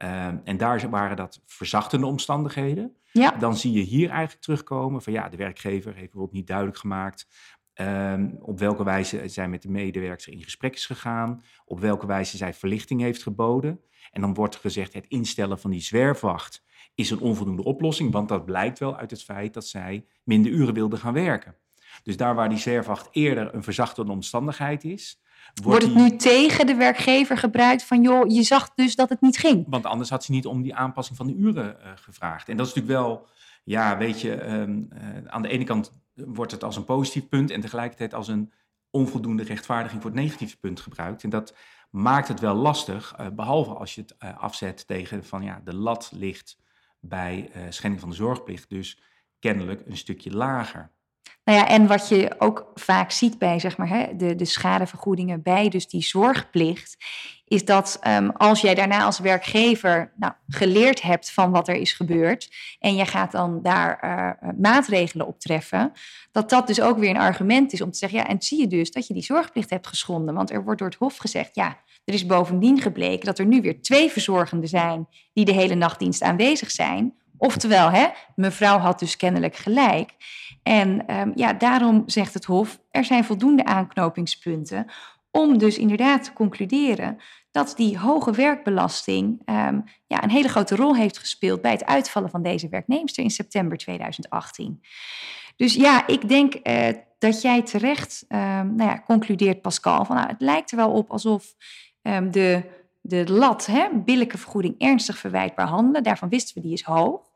Uh, 0.03 0.27
en 0.45 0.57
daar 0.57 0.91
waren 0.91 1.17
dat 1.17 1.43
verzachtende 1.47 2.07
omstandigheden. 2.07 2.97
Ja. 3.13 3.31
Dan 3.31 3.57
zie 3.57 3.73
je 3.73 3.83
hier 3.83 4.11
eigenlijk 4.11 4.43
terugkomen 4.43 5.03
van 5.03 5.13
ja, 5.13 5.29
de 5.29 5.37
werkgever 5.37 5.93
heeft 5.93 6.05
bijvoorbeeld 6.05 6.33
niet 6.33 6.47
duidelijk 6.47 6.79
gemaakt 6.79 7.27
Ehm, 7.81 8.31
op 8.41 8.59
welke 8.59 8.85
wijze 8.85 9.29
zij 9.29 9.49
met 9.49 9.63
de 9.63 9.71
medewerker 9.71 10.33
in 10.33 10.43
gesprek 10.43 10.75
is 10.75 10.87
gegaan, 10.87 11.45
op 11.65 11.81
welke 11.81 12.07
wijze 12.07 12.37
zij 12.37 12.55
verlichting 12.55 13.01
heeft 13.01 13.23
geboden. 13.23 13.81
En 14.11 14.21
dan 14.21 14.35
wordt 14.35 14.57
gezegd, 14.57 14.93
het 14.93 15.07
instellen 15.09 15.59
van 15.59 15.71
die 15.71 15.81
zwerfwacht 15.81 16.65
is 16.95 17.11
een 17.11 17.21
onvoldoende 17.21 17.65
oplossing, 17.65 18.13
want 18.13 18.29
dat 18.29 18.45
blijkt 18.45 18.79
wel 18.79 18.97
uit 18.97 19.11
het 19.11 19.23
feit 19.23 19.55
dat 19.55 19.67
zij 19.67 20.07
minder 20.25 20.53
uren 20.53 20.75
wilde 20.75 20.97
gaan 20.97 21.13
werken. 21.13 21.57
Dus 22.03 22.17
daar 22.17 22.35
waar 22.35 22.49
die 22.49 22.59
zwerfwacht 22.59 23.09
eerder 23.11 23.55
een 23.55 23.63
verzachtende 23.63 24.13
omstandigheid 24.13 24.85
is, 24.85 25.21
Wordt, 25.63 25.85
het 25.85 25.95
nu 25.95 26.17
tegen 26.17 26.67
de 26.67 26.75
werkgever 26.75 27.39
gebruikt 27.39 27.85
van, 27.85 28.03
joh, 28.03 28.31
je 28.31 28.43
zag 28.43 28.75
dus 28.75 28.95
dat 28.95 29.09
het 29.09 29.21
niet 29.21 29.39
ging? 29.39 29.65
Want 29.69 29.87
anders 29.87 30.11
had 30.11 30.25
ze 30.25 30.31
niet 30.31 30.47
om 30.47 30.63
die 30.63 30.75
aanpassing 30.75 31.17
van 31.17 31.27
de 31.27 31.35
uren 31.35 31.77
uh, 31.81 31.91
gevraagd. 31.95 32.49
En 32.49 32.57
dat 32.57 32.67
is 32.67 32.75
natuurlijk 32.75 33.03
wel, 33.03 33.27
ja, 33.65 33.99
weet 33.99 34.21
je, 34.21 34.45
um, 34.53 34.89
uh, 34.93 35.01
aan 35.27 35.43
de 35.43 35.49
ene 35.49 35.65
kant 35.65 35.93
wordt 36.15 36.53
het 36.53 36.65
als 36.65 36.77
een 36.77 36.85
positief 36.85 37.29
punt 37.29 37.51
en 37.51 37.61
tegelijkertijd 37.61 38.15
als 38.15 38.29
een 38.29 38.53
onvoldoende 38.91 39.43
rechtvaardiging 39.43 40.03
voor 40.03 40.11
het 40.11 40.21
negatieve 40.21 40.57
punt 40.57 40.81
gebruikt. 40.81 41.23
En 41.23 41.31
dat 41.31 41.55
maakt 41.91 42.29
het 42.29 42.41
wel 42.41 42.55
lastig, 42.55 43.15
uh, 43.21 43.27
behalve 43.29 43.75
als 43.75 43.95
je 43.95 44.01
het 44.01 44.39
afzet 44.39 44.87
tegen 44.87 45.25
van, 45.25 45.43
ja, 45.43 45.61
de 45.65 45.75
lat 45.75 46.11
ligt 46.15 46.59
bij 47.01 47.51
schending 47.69 48.01
van 48.01 48.11
de 48.11 48.17
zorgplicht, 48.17 48.69
dus 48.69 49.03
kennelijk 49.39 49.83
een 49.87 49.97
stukje 49.97 50.31
lager. 50.31 50.91
Nou 51.51 51.63
ja, 51.63 51.69
en 51.69 51.87
wat 51.87 52.09
je 52.09 52.35
ook 52.39 52.71
vaak 52.75 53.11
ziet 53.11 53.39
bij 53.39 53.59
zeg 53.59 53.77
maar, 53.77 53.89
hè, 53.89 54.17
de, 54.17 54.35
de 54.35 54.45
schadevergoedingen 54.45 55.43
bij 55.43 55.69
dus 55.69 55.89
die 55.89 56.03
zorgplicht, 56.03 56.97
is 57.45 57.65
dat 57.65 58.01
um, 58.09 58.31
als 58.31 58.61
jij 58.61 58.75
daarna 58.75 59.05
als 59.05 59.19
werkgever 59.19 60.13
nou, 60.17 60.33
geleerd 60.49 61.03
hebt 61.03 61.31
van 61.31 61.51
wat 61.51 61.69
er 61.69 61.75
is 61.75 61.93
gebeurd 61.93 62.49
en 62.79 62.95
je 62.95 63.07
gaat 63.07 63.33
dan 63.33 63.63
daar 63.63 64.01
uh, 64.05 64.51
maatregelen 64.59 65.27
op 65.27 65.41
treffen, 65.41 65.93
dat 66.33 66.51
dat 66.51 66.67
dus 66.67 66.81
ook 66.81 66.99
weer 66.99 67.11
een 67.11 67.17
argument 67.17 67.73
is 67.73 67.81
om 67.81 67.91
te 67.91 67.99
zeggen, 67.99 68.19
ja, 68.19 68.27
en 68.27 68.43
zie 68.43 68.61
je 68.61 68.67
dus 68.67 68.91
dat 68.91 69.07
je 69.07 69.15
die 69.15 69.23
zorgplicht 69.23 69.71
hebt 69.71 69.87
geschonden, 69.87 70.35
want 70.35 70.51
er 70.51 70.65
wordt 70.65 70.79
door 70.79 70.89
het 70.89 70.99
Hof 70.99 71.17
gezegd, 71.17 71.55
ja, 71.55 71.77
er 72.05 72.15
is 72.15 72.27
bovendien 72.27 72.81
gebleken 72.81 73.27
dat 73.27 73.39
er 73.39 73.47
nu 73.47 73.61
weer 73.61 73.83
twee 73.83 74.11
verzorgenden 74.11 74.69
zijn 74.69 75.09
die 75.33 75.45
de 75.45 75.53
hele 75.53 75.75
nachtdienst 75.75 76.23
aanwezig 76.23 76.71
zijn. 76.71 77.15
Oftewel, 77.37 77.91
hè, 77.91 78.07
mevrouw 78.35 78.79
had 78.79 78.99
dus 78.99 79.17
kennelijk 79.17 79.57
gelijk. 79.57 80.15
En 80.63 81.19
um, 81.21 81.33
ja, 81.35 81.53
daarom 81.53 82.03
zegt 82.07 82.35
het 82.35 82.45
Hof, 82.45 82.81
er 82.91 83.05
zijn 83.05 83.25
voldoende 83.25 83.65
aanknopingspunten 83.65 84.87
om 85.31 85.59
dus 85.59 85.79
inderdaad 85.79 86.25
te 86.25 86.33
concluderen 86.33 87.17
dat 87.51 87.73
die 87.77 87.99
hoge 87.99 88.33
werkbelasting 88.33 89.43
um, 89.45 89.85
ja, 90.07 90.23
een 90.23 90.31
hele 90.31 90.49
grote 90.49 90.77
rol 90.77 90.97
heeft 90.97 91.19
gespeeld 91.19 91.61
bij 91.61 91.71
het 91.71 91.85
uitvallen 91.85 92.31
van 92.31 92.43
deze 92.43 92.69
werknemster 92.69 93.25
in 93.25 93.31
september 93.31 93.79
2018. 93.79 94.81
Dus 95.57 95.75
ja, 95.75 96.07
ik 96.07 96.29
denk 96.29 96.55
uh, 96.63 96.89
dat 97.19 97.43
jij 97.43 97.63
terecht 97.63 98.25
um, 98.29 98.39
nou 98.75 98.91
ja, 98.91 99.03
concludeert, 99.07 99.63
Pascal, 99.63 100.05
van 100.05 100.17
nou, 100.17 100.29
het 100.29 100.41
lijkt 100.41 100.71
er 100.71 100.77
wel 100.77 100.93
op 100.93 101.11
alsof 101.11 101.55
de, 102.31 102.63
de 103.01 103.31
lat, 103.33 103.67
hè, 103.67 103.89
billijke 104.05 104.39
vergoeding, 104.39 104.75
ernstig 104.79 105.19
verwijtbaar 105.19 105.67
handelen, 105.67 106.03
daarvan 106.03 106.29
wisten 106.29 106.55
we 106.55 106.61
die 106.61 106.73
is 106.73 106.83
hoog. 106.83 107.30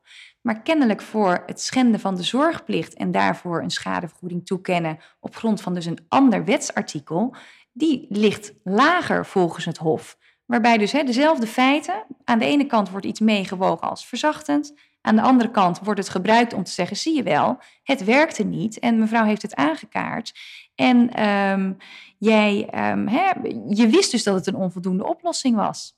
Maar 0.44 0.62
kennelijk 0.62 1.02
voor 1.02 1.42
het 1.46 1.60
schenden 1.60 2.00
van 2.00 2.14
de 2.14 2.22
zorgplicht 2.22 2.94
en 2.94 3.10
daarvoor 3.10 3.62
een 3.62 3.70
schadevergoeding 3.70 4.46
toekennen 4.46 4.98
op 5.20 5.36
grond 5.36 5.60
van 5.60 5.74
dus 5.74 5.86
een 5.86 6.04
ander 6.08 6.44
wetsartikel, 6.44 7.34
die 7.72 8.06
ligt 8.08 8.52
lager 8.64 9.26
volgens 9.26 9.64
het 9.64 9.76
Hof. 9.76 10.18
Waarbij 10.44 10.78
dus 10.78 10.92
hè, 10.92 11.02
dezelfde 11.02 11.46
feiten, 11.46 12.04
aan 12.24 12.38
de 12.38 12.44
ene 12.44 12.66
kant 12.66 12.90
wordt 12.90 13.06
iets 13.06 13.20
meegewogen 13.20 13.88
als 13.88 14.06
verzachtend, 14.06 14.74
aan 15.00 15.16
de 15.16 15.22
andere 15.22 15.50
kant 15.50 15.78
wordt 15.78 16.00
het 16.00 16.08
gebruikt 16.08 16.52
om 16.52 16.64
te 16.64 16.70
zeggen, 16.70 16.96
zie 16.96 17.16
je 17.16 17.22
wel, 17.22 17.58
het 17.82 18.04
werkte 18.04 18.44
niet 18.44 18.78
en 18.78 18.98
mevrouw 18.98 19.24
heeft 19.24 19.42
het 19.42 19.54
aangekaart. 19.54 20.32
En 20.74 21.26
um, 21.28 21.76
jij, 22.18 22.68
um, 22.90 23.08
hè, 23.08 23.30
je 23.68 23.86
wist 23.86 24.10
dus 24.10 24.22
dat 24.22 24.34
het 24.34 24.46
een 24.46 24.54
onvoldoende 24.54 25.06
oplossing 25.06 25.56
was. 25.56 25.96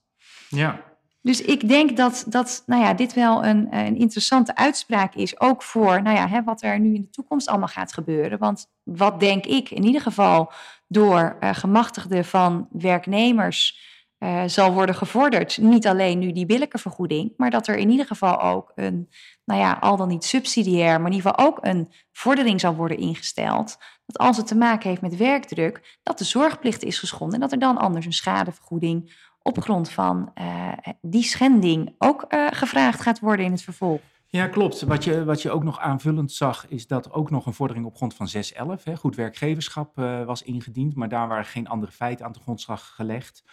Ja, 0.48 0.95
dus 1.26 1.40
ik 1.40 1.68
denk 1.68 1.96
dat, 1.96 2.24
dat 2.28 2.62
nou 2.66 2.82
ja, 2.82 2.94
dit 2.94 3.14
wel 3.14 3.44
een, 3.44 3.66
een 3.70 3.96
interessante 3.96 4.54
uitspraak 4.56 5.14
is, 5.14 5.40
ook 5.40 5.62
voor 5.62 6.02
nou 6.02 6.16
ja, 6.16 6.28
hè, 6.28 6.42
wat 6.42 6.62
er 6.62 6.80
nu 6.80 6.94
in 6.94 7.00
de 7.00 7.10
toekomst 7.10 7.48
allemaal 7.48 7.68
gaat 7.68 7.92
gebeuren. 7.92 8.38
Want 8.38 8.66
wat 8.82 9.20
denk 9.20 9.46
ik 9.46 9.70
in 9.70 9.84
ieder 9.84 10.00
geval 10.00 10.52
door 10.88 11.36
uh, 11.40 11.54
gemachtigden 11.54 12.24
van 12.24 12.68
werknemers 12.70 13.80
uh, 14.18 14.42
zal 14.46 14.72
worden 14.72 14.94
gevorderd. 14.94 15.58
Niet 15.58 15.86
alleen 15.86 16.18
nu 16.18 16.32
die 16.32 16.46
billijke 16.46 16.78
vergoeding, 16.78 17.32
maar 17.36 17.50
dat 17.50 17.66
er 17.66 17.76
in 17.76 17.90
ieder 17.90 18.06
geval 18.06 18.40
ook 18.40 18.72
een, 18.74 19.08
nou 19.44 19.60
ja, 19.60 19.78
al 19.80 19.96
dan 19.96 20.08
niet 20.08 20.24
subsidiair, 20.24 21.00
maar 21.00 21.10
in 21.10 21.16
ieder 21.16 21.30
geval 21.30 21.46
ook 21.46 21.58
een 21.60 21.92
vordering 22.12 22.60
zal 22.60 22.74
worden 22.74 22.98
ingesteld. 22.98 23.76
Dat 24.06 24.18
als 24.18 24.36
het 24.36 24.46
te 24.46 24.56
maken 24.56 24.88
heeft 24.88 25.02
met 25.02 25.16
werkdruk, 25.16 25.98
dat 26.02 26.18
de 26.18 26.24
zorgplicht 26.24 26.82
is 26.82 26.98
geschonden 26.98 27.34
en 27.34 27.40
dat 27.40 27.52
er 27.52 27.58
dan 27.58 27.78
anders 27.78 28.06
een 28.06 28.12
schadevergoeding 28.12 29.24
op 29.46 29.60
grond 29.60 29.90
van 29.90 30.32
uh, 30.38 30.72
die 31.00 31.22
schending 31.22 31.94
ook 31.98 32.24
uh, 32.28 32.46
gevraagd 32.50 33.00
gaat 33.00 33.20
worden 33.20 33.44
in 33.44 33.52
het 33.52 33.62
vervolg. 33.62 34.00
Ja, 34.28 34.48
klopt. 34.48 34.80
Wat 34.80 35.04
je, 35.04 35.24
wat 35.24 35.42
je 35.42 35.50
ook 35.50 35.64
nog 35.64 35.80
aanvullend 35.80 36.32
zag, 36.32 36.68
is 36.68 36.86
dat 36.86 37.12
ook 37.12 37.30
nog 37.30 37.46
een 37.46 37.54
vordering 37.54 37.86
op 37.86 37.96
grond 37.96 38.14
van 38.14 38.28
611, 38.28 38.84
hè, 38.84 38.96
goed 38.96 39.16
werkgeverschap, 39.16 39.98
uh, 39.98 40.24
was 40.24 40.42
ingediend, 40.42 40.94
maar 40.94 41.08
daar 41.08 41.28
waren 41.28 41.44
geen 41.44 41.68
andere 41.68 41.92
feiten 41.92 42.26
aan 42.26 42.32
de 42.32 42.40
grondslag 42.40 42.92
gelegd. 42.94 43.44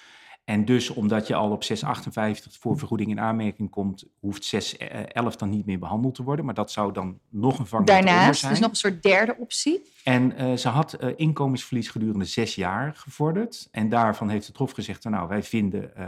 En 0.43 0.65
dus 0.65 0.89
omdat 0.89 1.27
je 1.27 1.35
al 1.35 1.51
op 1.51 1.63
658 1.63 2.57
voor 2.59 2.77
vergoeding 2.77 3.09
in 3.09 3.19
aanmerking 3.19 3.69
komt, 3.69 4.05
hoeft 4.19 4.45
611 4.45 5.35
dan 5.35 5.49
niet 5.49 5.65
meer 5.65 5.79
behandeld 5.79 6.15
te 6.15 6.23
worden. 6.23 6.45
Maar 6.45 6.53
dat 6.53 6.71
zou 6.71 6.93
dan 6.93 7.19
nog 7.29 7.59
een 7.59 7.67
vangnet 7.67 7.87
Daarnaast, 7.87 8.39
zijn. 8.39 8.51
dus 8.51 8.61
nog 8.61 8.69
een 8.69 8.75
soort 8.75 9.03
derde 9.03 9.35
optie. 9.37 9.91
En 10.03 10.41
uh, 10.41 10.53
ze 10.53 10.69
had 10.69 10.97
uh, 10.99 11.09
inkomensverlies 11.15 11.89
gedurende 11.89 12.25
zes 12.25 12.55
jaar 12.55 12.95
gevorderd. 12.95 13.67
En 13.71 13.89
daarvan 13.89 14.29
heeft 14.29 14.47
het 14.47 14.57
Hof 14.57 14.71
gezegd, 14.71 15.03
nou 15.03 15.27
wij 15.27 15.43
vinden 15.43 15.91
uh, 15.97 16.07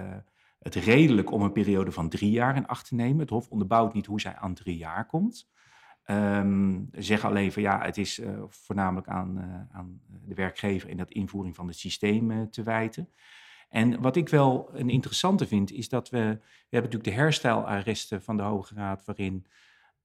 het 0.60 0.76
redelijk 0.76 1.32
om 1.32 1.42
een 1.42 1.52
periode 1.52 1.92
van 1.92 2.10
drie 2.10 2.32
jaar 2.32 2.56
in 2.56 2.68
acht 2.68 2.88
te 2.88 2.96
nemen. 2.96 3.20
Het 3.20 3.30
Hof 3.30 3.50
onderbouwt 3.50 3.94
niet 3.94 4.06
hoe 4.06 4.22
zij 4.22 4.36
aan 4.36 4.54
drie 4.54 4.78
jaar 4.78 5.06
komt. 5.06 5.50
Um, 6.12 6.90
zeg 6.92 7.26
alleen 7.26 7.52
van 7.52 7.62
ja, 7.62 7.82
het 7.82 7.98
is 7.98 8.22
voornamelijk 8.48 9.08
aan, 9.08 9.68
aan 9.72 10.02
de 10.26 10.34
werkgever 10.34 10.90
in 10.90 10.98
dat 10.98 11.12
invoering 11.12 11.56
van 11.56 11.68
het 11.68 11.78
systeem 11.78 12.52
te 12.52 12.64
wijten. 12.64 13.10
En 13.76 14.02
wat 14.02 14.16
ik 14.16 14.30
wel 14.30 14.70
een 14.74 14.90
interessante 14.90 15.48
vind, 15.48 15.72
is 15.72 15.90
dat 15.90 16.10
we, 16.10 16.18
we 16.18 16.26
hebben 16.70 16.92
natuurlijk 16.92 17.04
de 17.04 17.12
herstijlarresten 17.12 18.24
van 18.24 18.38
de 18.38 18.44
Hoge 18.44 18.76
Raad, 18.76 19.02
waarin 19.06 19.46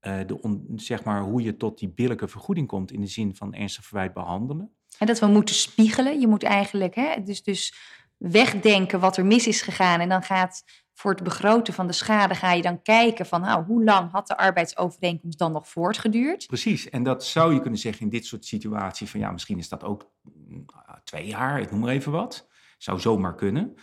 uh, 0.02 0.18
de 0.26 0.42
on, 0.42 0.72
zeg 0.76 1.04
maar, 1.04 1.22
hoe 1.22 1.42
je 1.42 1.56
tot 1.56 1.78
die 1.78 1.88
billijke 1.88 2.28
vergoeding 2.28 2.66
komt 2.66 2.92
in 2.92 3.00
de 3.00 3.06
zin 3.06 3.34
van 3.34 3.54
ernstig 3.54 3.84
verwijt 3.84 4.12
behandelen. 4.12 4.74
En 4.98 5.06
dat 5.06 5.18
we 5.18 5.26
moeten 5.26 5.54
spiegelen. 5.54 6.20
Je 6.20 6.26
moet 6.26 6.42
eigenlijk 6.42 6.94
hè, 6.94 7.22
dus, 7.22 7.42
dus 7.42 7.74
wegdenken 8.16 9.00
wat 9.00 9.16
er 9.16 9.26
mis 9.26 9.46
is 9.46 9.62
gegaan. 9.62 10.00
En 10.00 10.08
dan 10.08 10.22
gaat 10.22 10.64
voor 10.94 11.10
het 11.10 11.22
begroten 11.22 11.74
van 11.74 11.86
de 11.86 11.92
schade 11.92 12.34
ga 12.34 12.52
je 12.52 12.62
dan 12.62 12.82
kijken 12.82 13.26
van 13.26 13.40
nou, 13.40 13.64
hoe 13.64 13.84
lang 13.84 14.10
had 14.10 14.26
de 14.26 14.36
arbeidsovereenkomst 14.36 15.38
dan 15.38 15.52
nog 15.52 15.68
voortgeduurd? 15.68 16.46
Precies, 16.46 16.88
en 16.88 17.02
dat 17.02 17.24
zou 17.24 17.54
je 17.54 17.60
kunnen 17.60 17.78
zeggen 17.78 18.02
in 18.02 18.10
dit 18.10 18.26
soort 18.26 18.44
situaties 18.44 19.10
van 19.10 19.20
ja, 19.20 19.30
misschien 19.30 19.58
is 19.58 19.68
dat 19.68 19.84
ook 19.84 20.10
mm, 20.22 20.64
twee 21.04 21.26
jaar, 21.26 21.60
ik 21.60 21.70
noem 21.70 21.80
maar 21.80 21.92
even 21.92 22.12
wat. 22.12 22.48
Zou 22.82 23.00
zomaar 23.00 23.34
kunnen. 23.34 23.74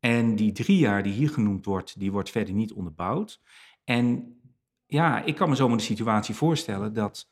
En 0.00 0.36
die 0.36 0.52
drie 0.52 0.78
jaar 0.78 1.02
die 1.02 1.12
hier 1.12 1.30
genoemd 1.30 1.64
wordt, 1.64 1.98
die 1.98 2.12
wordt 2.12 2.30
verder 2.30 2.54
niet 2.54 2.72
onderbouwd. 2.72 3.40
En 3.84 4.36
ja, 4.86 5.22
ik 5.22 5.34
kan 5.34 5.48
me 5.48 5.54
zomaar 5.54 5.76
de 5.76 5.82
situatie 5.82 6.34
voorstellen 6.34 6.92
dat 6.92 7.30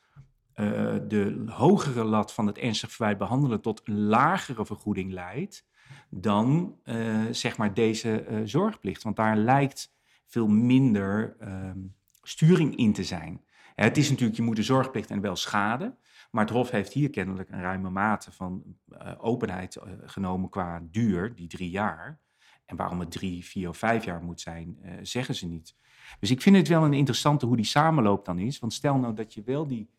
uh, 0.55 0.65
de 1.07 1.43
hogere 1.47 2.03
lat 2.03 2.33
van 2.33 2.47
het 2.47 2.57
ernstig 2.57 2.91
verwijt 2.91 3.17
behandelen 3.17 3.61
tot 3.61 3.81
een 3.83 3.99
lagere 3.99 4.65
vergoeding 4.65 5.11
leidt 5.11 5.65
dan 6.09 6.79
uh, 6.83 7.25
zeg 7.31 7.57
maar 7.57 7.73
deze 7.73 8.25
uh, 8.29 8.41
zorgplicht. 8.43 9.03
Want 9.03 9.15
daar 9.15 9.37
lijkt 9.37 9.93
veel 10.25 10.47
minder 10.47 11.35
ehm, 11.39 11.79
sturing 12.21 12.75
in 12.75 12.93
te 12.93 13.03
zijn. 13.03 13.43
Het 13.75 13.97
is 13.97 14.09
natuurlijk, 14.09 14.37
je 14.37 14.43
moet 14.43 14.55
de 14.55 14.63
zorgplicht 14.63 15.09
en 15.09 15.21
wel 15.21 15.35
schade. 15.35 15.95
Maar 16.35 16.45
het 16.45 16.53
Hof 16.53 16.69
heeft 16.69 16.93
hier 16.93 17.09
kennelijk 17.09 17.49
een 17.49 17.61
ruime 17.61 17.89
mate 17.89 18.31
van 18.31 18.63
uh, 18.89 19.11
openheid 19.17 19.75
uh, 19.75 19.83
genomen 20.05 20.49
qua 20.49 20.81
duur, 20.91 21.35
die 21.35 21.47
drie 21.47 21.69
jaar. 21.69 22.19
En 22.65 22.75
waarom 22.75 22.99
het 22.99 23.11
drie, 23.11 23.45
vier 23.45 23.69
of 23.69 23.77
vijf 23.77 24.05
jaar 24.05 24.23
moet 24.23 24.41
zijn, 24.41 24.79
uh, 24.83 24.91
zeggen 25.01 25.35
ze 25.35 25.47
niet. 25.47 25.75
Dus 26.19 26.31
ik 26.31 26.41
vind 26.41 26.55
het 26.55 26.67
wel 26.67 26.83
een 26.83 26.93
interessante 26.93 27.45
hoe 27.45 27.55
die 27.55 27.65
samenloop 27.65 28.25
dan 28.25 28.39
is. 28.39 28.59
Want 28.59 28.73
stel 28.73 28.97
nou 28.97 29.13
dat 29.13 29.33
je 29.33 29.43
wel 29.43 29.67
die 29.67 29.89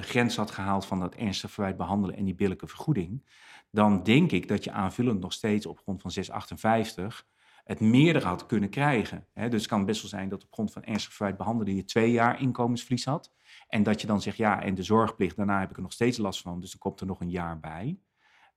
grens 0.00 0.36
had 0.36 0.50
gehaald 0.50 0.86
van 0.86 1.00
dat 1.00 1.14
ernstig 1.14 1.50
verwijt 1.50 1.76
behandelen 1.76 2.16
en 2.16 2.24
die 2.24 2.34
billijke 2.34 2.66
vergoeding. 2.66 3.24
Dan 3.70 4.02
denk 4.02 4.32
ik 4.32 4.48
dat 4.48 4.64
je 4.64 4.72
aanvullend 4.72 5.20
nog 5.20 5.32
steeds 5.32 5.66
op 5.66 5.78
grond 5.78 6.00
van 6.00 6.10
658 6.10 7.26
het 7.64 7.80
meerdere 7.80 8.26
had 8.26 8.46
kunnen 8.46 8.70
krijgen. 8.70 9.26
Dus 9.34 9.60
het 9.60 9.66
kan 9.66 9.84
best 9.84 10.00
wel 10.00 10.10
zijn 10.10 10.28
dat 10.28 10.44
op 10.44 10.52
grond 10.52 10.72
van 10.72 10.84
ernstig 10.84 11.12
verwijt 11.12 11.36
behandelen 11.36 11.74
je 11.74 11.84
twee 11.84 12.10
jaar 12.10 12.40
inkomensverlies 12.40 13.04
had. 13.04 13.32
En 13.68 13.82
dat 13.82 14.00
je 14.00 14.06
dan 14.06 14.20
zegt, 14.20 14.36
ja, 14.36 14.62
en 14.62 14.74
de 14.74 14.82
zorgplicht, 14.82 15.36
daarna 15.36 15.60
heb 15.60 15.70
ik 15.70 15.76
er 15.76 15.82
nog 15.82 15.92
steeds 15.92 16.18
last 16.18 16.40
van, 16.40 16.60
dus 16.60 16.72
er 16.72 16.78
komt 16.78 17.00
er 17.00 17.06
nog 17.06 17.20
een 17.20 17.30
jaar 17.30 17.60
bij. 17.60 17.98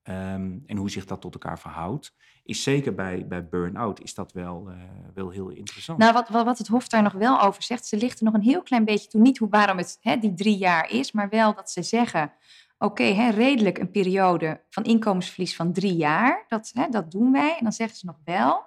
Um, 0.09 0.63
en 0.65 0.77
hoe 0.77 0.89
zich 0.89 1.05
dat 1.05 1.21
tot 1.21 1.33
elkaar 1.33 1.59
verhoudt, 1.59 2.15
is 2.43 2.63
zeker 2.63 2.95
bij, 2.95 3.27
bij 3.27 3.47
burn-out 3.47 4.01
is 4.01 4.13
dat 4.13 4.31
wel, 4.31 4.69
uh, 4.69 4.75
wel 5.13 5.29
heel 5.29 5.49
interessant. 5.49 5.99
Nou, 5.99 6.13
wat, 6.13 6.29
wat 6.29 6.57
het 6.57 6.67
Hof 6.67 6.87
daar 6.87 7.03
nog 7.03 7.13
wel 7.13 7.41
over 7.41 7.63
zegt, 7.63 7.85
ze 7.85 7.97
lichten 7.97 8.25
nog 8.25 8.33
een 8.33 8.41
heel 8.41 8.61
klein 8.61 8.85
beetje 8.85 9.07
toe, 9.07 9.21
niet 9.21 9.37
hoe, 9.37 9.49
waarom 9.49 9.77
het 9.77 9.97
hè, 10.01 10.17
die 10.17 10.33
drie 10.33 10.57
jaar 10.57 10.89
is, 10.89 11.11
maar 11.11 11.29
wel 11.29 11.53
dat 11.55 11.71
ze 11.71 11.83
zeggen, 11.83 12.33
oké, 12.77 13.03
hè, 13.03 13.29
redelijk 13.29 13.77
een 13.77 13.91
periode 13.91 14.61
van 14.69 14.83
inkomensverlies 14.83 15.55
van 15.55 15.73
drie 15.73 15.95
jaar. 15.95 16.45
Dat, 16.47 16.71
hè, 16.73 16.89
dat 16.89 17.11
doen 17.11 17.31
wij. 17.31 17.55
En 17.57 17.63
dan 17.63 17.71
zeggen 17.71 17.97
ze 17.97 18.05
nog 18.05 18.17
wel, 18.25 18.63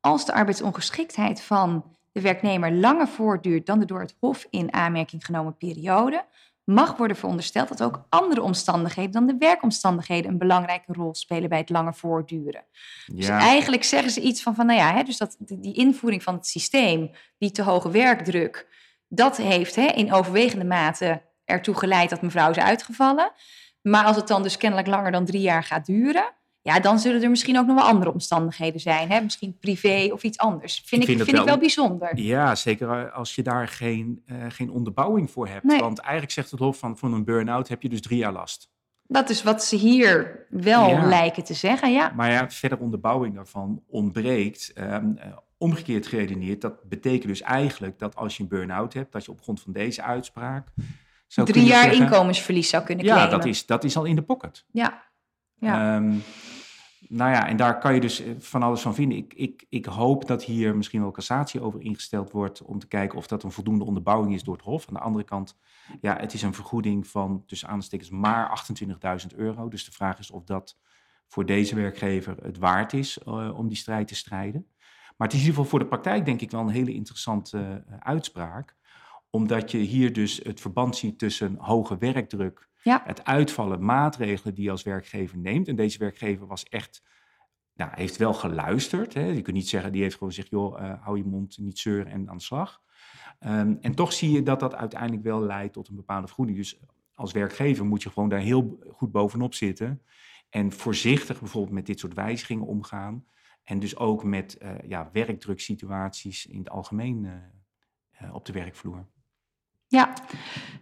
als 0.00 0.24
de 0.24 0.32
arbeidsongeschiktheid 0.32 1.42
van 1.42 1.96
de 2.12 2.20
werknemer 2.20 2.72
langer 2.72 3.08
voortduurt 3.08 3.66
dan 3.66 3.78
de 3.78 3.84
door 3.84 4.00
het 4.00 4.16
Hof 4.20 4.46
in 4.50 4.72
aanmerking 4.72 5.24
genomen 5.24 5.56
periode, 5.56 6.24
mag 6.64 6.96
worden 6.96 7.16
verondersteld 7.16 7.68
dat 7.68 7.82
ook 7.82 8.06
andere 8.08 8.42
omstandigheden 8.42 9.12
dan 9.12 9.26
de 9.26 9.36
werkomstandigheden 9.38 10.30
een 10.30 10.38
belangrijke 10.38 10.92
rol 10.92 11.14
spelen 11.14 11.48
bij 11.48 11.58
het 11.58 11.70
langer 11.70 11.94
voortduren. 11.94 12.64
Dus 13.06 13.28
eigenlijk 13.28 13.84
zeggen 13.84 14.10
ze 14.10 14.20
iets 14.20 14.42
van, 14.42 14.54
van 14.54 14.66
nou 14.66 14.78
ja, 14.78 14.94
hè, 14.94 15.02
dus 15.02 15.16
dat 15.16 15.36
die 15.38 15.74
invoering 15.74 16.22
van 16.22 16.34
het 16.34 16.46
systeem, 16.46 17.10
die 17.38 17.50
te 17.50 17.62
hoge 17.62 17.90
werkdruk, 17.90 18.68
dat 19.08 19.36
heeft 19.36 19.76
hè, 19.76 19.86
in 19.86 20.12
overwegende 20.12 20.64
mate 20.64 21.22
ertoe 21.50 21.74
geleid 21.74 22.10
dat 22.10 22.22
mevrouw 22.22 22.50
is 22.50 22.58
uitgevallen. 22.58 23.32
Maar 23.82 24.04
als 24.04 24.16
het 24.16 24.28
dan 24.28 24.42
dus 24.42 24.56
kennelijk 24.56 24.88
langer 24.88 25.12
dan 25.12 25.24
drie 25.24 25.40
jaar 25.40 25.64
gaat 25.64 25.86
duren, 25.86 26.32
ja, 26.62 26.80
dan 26.80 26.98
zullen 26.98 27.22
er 27.22 27.30
misschien 27.30 27.58
ook 27.58 27.66
nog 27.66 27.76
wel 27.76 27.84
andere 27.84 28.12
omstandigheden 28.12 28.80
zijn. 28.80 29.10
Hè? 29.10 29.20
Misschien 29.20 29.58
privé 29.58 30.08
of 30.12 30.22
iets 30.22 30.38
anders. 30.38 30.82
Vind 30.84 31.02
ik, 31.02 31.08
vind, 31.08 31.28
ik, 31.28 31.34
wel, 31.34 31.44
wel, 31.44 31.58
bijzonder. 31.58 32.18
Ja, 32.18 32.54
zeker 32.54 33.10
als 33.10 33.34
je 33.34 33.42
daar 33.42 33.68
geen, 33.68 34.22
uh, 34.26 34.36
geen 34.48 34.70
onderbouwing 34.70 35.30
voor 35.30 35.48
hebt. 35.48 35.80
Want 35.80 35.98
eigenlijk 35.98 36.32
zegt 36.32 36.50
het 36.50 36.60
Hof 36.60 36.78
van, 36.78 36.98
van 36.98 37.12
een 37.12 37.24
burn-out 37.24 37.68
heb 37.68 37.82
je 37.82 37.88
dus 37.88 38.00
drie 38.00 38.18
jaar 38.18 38.32
last. 38.32 38.70
Dat 39.06 39.30
is 39.30 39.42
wat 39.42 39.64
ze 39.64 39.76
hier 39.76 40.46
wel 40.50 41.06
lijken 41.06 41.44
te 41.44 41.54
zeggen, 41.54 41.92
ja. 41.92 42.12
Maar 42.16 42.30
ja, 42.30 42.50
verder 42.50 42.78
onderbouwing 42.78 43.34
daarvan 43.34 43.82
ontbreekt. 43.86 44.72
Um, 44.78 45.18
omgekeerd 45.58 46.06
geredeneerd, 46.06 46.60
dat 46.60 46.88
betekent 46.88 47.28
dus 47.28 47.40
eigenlijk 47.40 47.98
dat 47.98 48.16
als 48.16 48.36
je 48.36 48.42
een 48.42 48.48
burn-out 48.48 48.92
hebt, 48.92 49.12
dat 49.12 49.24
je 49.24 49.30
op 49.30 49.42
grond 49.42 49.60
van 49.60 49.72
deze 49.72 50.02
uitspraak... 50.02 50.68
Zou 51.30 51.46
Drie 51.46 51.64
jaar 51.64 51.94
inkomensverlies 51.94 52.68
zou 52.68 52.84
kunnen 52.84 53.04
claimen. 53.04 53.30
Ja, 53.30 53.36
dat 53.36 53.46
is, 53.46 53.66
dat 53.66 53.84
is 53.84 53.96
al 53.96 54.04
in 54.04 54.16
de 54.16 54.22
pocket. 54.22 54.64
Ja. 54.70 55.02
ja. 55.54 55.96
Um, 55.96 56.22
nou 57.08 57.30
ja, 57.30 57.48
en 57.48 57.56
daar 57.56 57.78
kan 57.78 57.94
je 57.94 58.00
dus 58.00 58.20
eh, 58.20 58.32
van 58.38 58.62
alles 58.62 58.80
van 58.80 58.94
vinden. 58.94 59.18
Ik, 59.18 59.34
ik, 59.34 59.66
ik 59.68 59.84
hoop 59.84 60.26
dat 60.26 60.44
hier 60.44 60.76
misschien 60.76 61.00
wel 61.00 61.10
cassatie 61.10 61.60
over 61.60 61.80
ingesteld 61.80 62.30
wordt 62.30 62.62
om 62.62 62.78
te 62.78 62.86
kijken 62.86 63.18
of 63.18 63.26
dat 63.26 63.42
een 63.42 63.52
voldoende 63.52 63.84
onderbouwing 63.84 64.34
is 64.34 64.42
door 64.42 64.54
het 64.54 64.64
Hof. 64.64 64.88
Aan 64.88 64.94
de 64.94 65.00
andere 65.00 65.24
kant, 65.24 65.56
ja, 66.00 66.16
het 66.16 66.34
is 66.34 66.42
een 66.42 66.54
vergoeding 66.54 67.06
van 67.06 67.42
tussen 67.46 67.68
aanstekens 67.68 68.10
maar 68.10 68.64
28.000 69.30 69.36
euro. 69.36 69.68
Dus 69.68 69.84
de 69.84 69.92
vraag 69.92 70.18
is 70.18 70.30
of 70.30 70.44
dat 70.44 70.78
voor 71.28 71.46
deze 71.46 71.74
werkgever 71.74 72.36
het 72.42 72.58
waard 72.58 72.92
is 72.92 73.18
uh, 73.26 73.58
om 73.58 73.68
die 73.68 73.76
strijd 73.76 74.08
te 74.08 74.14
strijden. 74.14 74.66
Maar 75.16 75.28
het 75.28 75.36
is 75.36 75.42
in 75.42 75.46
ieder 75.46 75.54
geval 75.54 75.64
voor 75.64 75.78
de 75.78 75.96
praktijk 75.96 76.24
denk 76.24 76.40
ik 76.40 76.50
wel 76.50 76.60
een 76.60 76.68
hele 76.68 76.94
interessante 76.94 77.84
uh, 77.88 77.96
uitspraak. 77.98 78.76
Omdat 79.30 79.70
je 79.70 79.78
hier 79.78 80.12
dus 80.12 80.40
het 80.42 80.60
verband 80.60 80.96
ziet 80.96 81.18
tussen 81.18 81.56
hoge 81.58 81.98
werkdruk 81.98 82.68
ja. 82.82 83.02
Het 83.04 83.24
uitvallen, 83.24 83.84
maatregelen 83.84 84.54
die 84.54 84.64
je 84.64 84.70
als 84.70 84.82
werkgever 84.82 85.38
neemt. 85.38 85.68
En 85.68 85.76
deze 85.76 85.98
werkgever 85.98 86.46
was 86.46 86.64
echt, 86.64 87.02
nou, 87.74 87.90
heeft 87.94 88.16
wel 88.16 88.34
geluisterd. 88.34 89.14
Hè. 89.14 89.24
Je 89.24 89.42
kunt 89.42 89.56
niet 89.56 89.68
zeggen, 89.68 89.92
die 89.92 90.02
heeft 90.02 90.14
gewoon 90.14 90.28
gezegd, 90.28 90.50
joh, 90.50 90.80
uh, 90.80 91.02
hou 91.02 91.16
je 91.16 91.24
mond, 91.24 91.58
niet 91.58 91.78
zeuren 91.78 92.12
en 92.12 92.30
aan 92.30 92.36
de 92.36 92.42
slag. 92.42 92.82
Um, 93.40 93.78
en 93.80 93.94
toch 93.94 94.12
zie 94.12 94.30
je 94.30 94.42
dat 94.42 94.60
dat 94.60 94.74
uiteindelijk 94.74 95.22
wel 95.22 95.40
leidt 95.40 95.72
tot 95.72 95.88
een 95.88 95.94
bepaalde 95.94 96.26
vergoeding. 96.26 96.58
Dus 96.58 96.80
als 97.14 97.32
werkgever 97.32 97.84
moet 97.84 98.02
je 98.02 98.10
gewoon 98.10 98.28
daar 98.28 98.40
heel 98.40 98.78
goed 98.92 99.12
bovenop 99.12 99.54
zitten. 99.54 100.02
En 100.48 100.72
voorzichtig 100.72 101.38
bijvoorbeeld 101.38 101.74
met 101.74 101.86
dit 101.86 101.98
soort 101.98 102.14
wijzigingen 102.14 102.66
omgaan. 102.66 103.24
En 103.64 103.78
dus 103.78 103.96
ook 103.96 104.24
met 104.24 104.58
uh, 104.62 104.70
ja, 104.88 105.10
werkdruksituaties 105.12 106.46
in 106.46 106.58
het 106.58 106.70
algemeen 106.70 107.24
uh, 108.22 108.34
op 108.34 108.44
de 108.44 108.52
werkvloer. 108.52 109.06
Ja, 109.90 110.12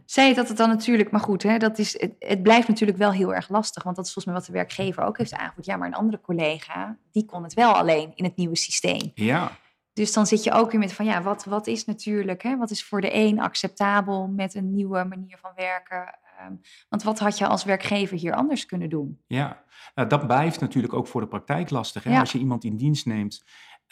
zei 0.04 0.34
dat 0.34 0.48
het 0.48 0.56
dan 0.56 0.68
natuurlijk, 0.68 1.10
maar 1.10 1.20
goed, 1.20 1.42
hè, 1.42 1.58
dat 1.58 1.78
is, 1.78 2.00
het, 2.00 2.12
het, 2.18 2.42
blijft 2.42 2.68
natuurlijk 2.68 2.98
wel 2.98 3.12
heel 3.12 3.34
erg 3.34 3.48
lastig. 3.48 3.82
Want 3.82 3.96
dat 3.96 4.06
is 4.06 4.12
volgens 4.12 4.34
mij 4.34 4.42
wat 4.42 4.52
de 4.52 4.58
werkgever 4.58 5.02
ook 5.02 5.18
heeft 5.18 5.34
aangevoerd. 5.34 5.66
Ja, 5.66 5.76
maar 5.76 5.88
een 5.88 5.94
andere 5.94 6.20
collega, 6.20 6.96
die 7.12 7.24
kon 7.24 7.42
het 7.42 7.54
wel 7.54 7.72
alleen 7.72 8.12
in 8.14 8.24
het 8.24 8.36
nieuwe 8.36 8.56
systeem. 8.56 9.10
Ja. 9.14 9.50
Dus 9.92 10.12
dan 10.12 10.26
zit 10.26 10.44
je 10.44 10.52
ook 10.52 10.70
weer 10.70 10.80
met 10.80 10.92
van 10.92 11.04
ja, 11.04 11.22
wat, 11.22 11.44
wat 11.44 11.66
is 11.66 11.84
natuurlijk, 11.84 12.42
hè, 12.42 12.56
wat 12.56 12.70
is 12.70 12.84
voor 12.84 13.00
de 13.00 13.14
een 13.14 13.40
acceptabel 13.40 14.26
met 14.26 14.54
een 14.54 14.70
nieuwe 14.70 15.04
manier 15.04 15.38
van 15.38 15.52
werken? 15.56 16.18
Ehm, 16.38 16.52
want 16.88 17.02
wat 17.02 17.18
had 17.18 17.38
je 17.38 17.46
als 17.46 17.64
werkgever 17.64 18.16
hier 18.16 18.34
anders 18.34 18.66
kunnen 18.66 18.88
doen? 18.88 19.20
Ja, 19.26 19.62
nou, 19.94 20.08
dat 20.08 20.26
blijft 20.26 20.60
natuurlijk 20.60 20.94
ook 20.94 21.06
voor 21.06 21.20
de 21.20 21.28
praktijk 21.28 21.70
lastig. 21.70 22.04
Hè? 22.04 22.18
Als 22.20 22.32
je 22.32 22.38
iemand 22.38 22.64
in 22.64 22.76
dienst 22.76 23.06
neemt 23.06 23.44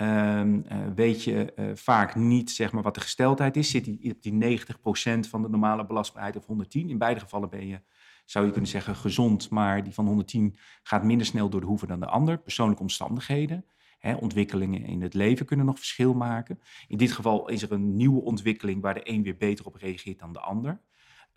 Um, 0.02 0.64
uh, 0.72 0.86
weet 0.94 1.24
je 1.24 1.52
uh, 1.56 1.70
vaak 1.74 2.14
niet 2.14 2.50
zeg 2.50 2.72
maar, 2.72 2.82
wat 2.82 2.94
de 2.94 3.00
gesteldheid 3.00 3.56
is. 3.56 3.70
Zit 3.70 3.84
die 3.84 4.12
op 4.12 4.22
die 4.22 4.58
90% 4.58 5.28
van 5.28 5.42
de 5.42 5.48
normale 5.48 5.86
belastbaarheid 5.86 6.36
of 6.36 6.46
110? 6.46 6.88
In 6.88 6.98
beide 6.98 7.20
gevallen 7.20 7.48
ben 7.48 7.66
je, 7.66 7.80
zou 8.24 8.44
je 8.44 8.50
kunnen 8.50 8.70
zeggen, 8.70 8.96
gezond. 8.96 9.50
Maar 9.50 9.84
die 9.84 9.92
van 9.92 10.06
110 10.06 10.56
gaat 10.82 11.04
minder 11.04 11.26
snel 11.26 11.48
door 11.48 11.60
de 11.60 11.66
hoeven 11.66 11.88
dan 11.88 12.00
de 12.00 12.06
ander. 12.06 12.38
Persoonlijke 12.38 12.82
omstandigheden. 12.82 13.64
Hè, 13.98 14.14
ontwikkelingen 14.14 14.84
in 14.84 15.02
het 15.02 15.14
leven 15.14 15.46
kunnen 15.46 15.66
nog 15.66 15.76
verschil 15.76 16.14
maken. 16.14 16.60
In 16.88 16.98
dit 16.98 17.12
geval 17.12 17.48
is 17.48 17.62
er 17.62 17.72
een 17.72 17.96
nieuwe 17.96 18.22
ontwikkeling 18.22 18.82
waar 18.82 18.94
de 18.94 19.10
een 19.10 19.22
weer 19.22 19.36
beter 19.36 19.66
op 19.66 19.74
reageert 19.74 20.18
dan 20.18 20.32
de 20.32 20.40
ander. 20.40 20.80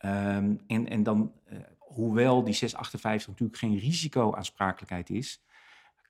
Um, 0.06 0.62
en, 0.68 0.90
en 0.90 1.04
dan, 1.04 1.34
uh, 1.52 1.60
hoewel 1.78 2.44
die 2.44 2.54
658 2.54 3.28
natuurlijk 3.28 3.60
geen 3.60 3.78
risicoaansprakelijkheid 3.78 5.10
is 5.10 5.44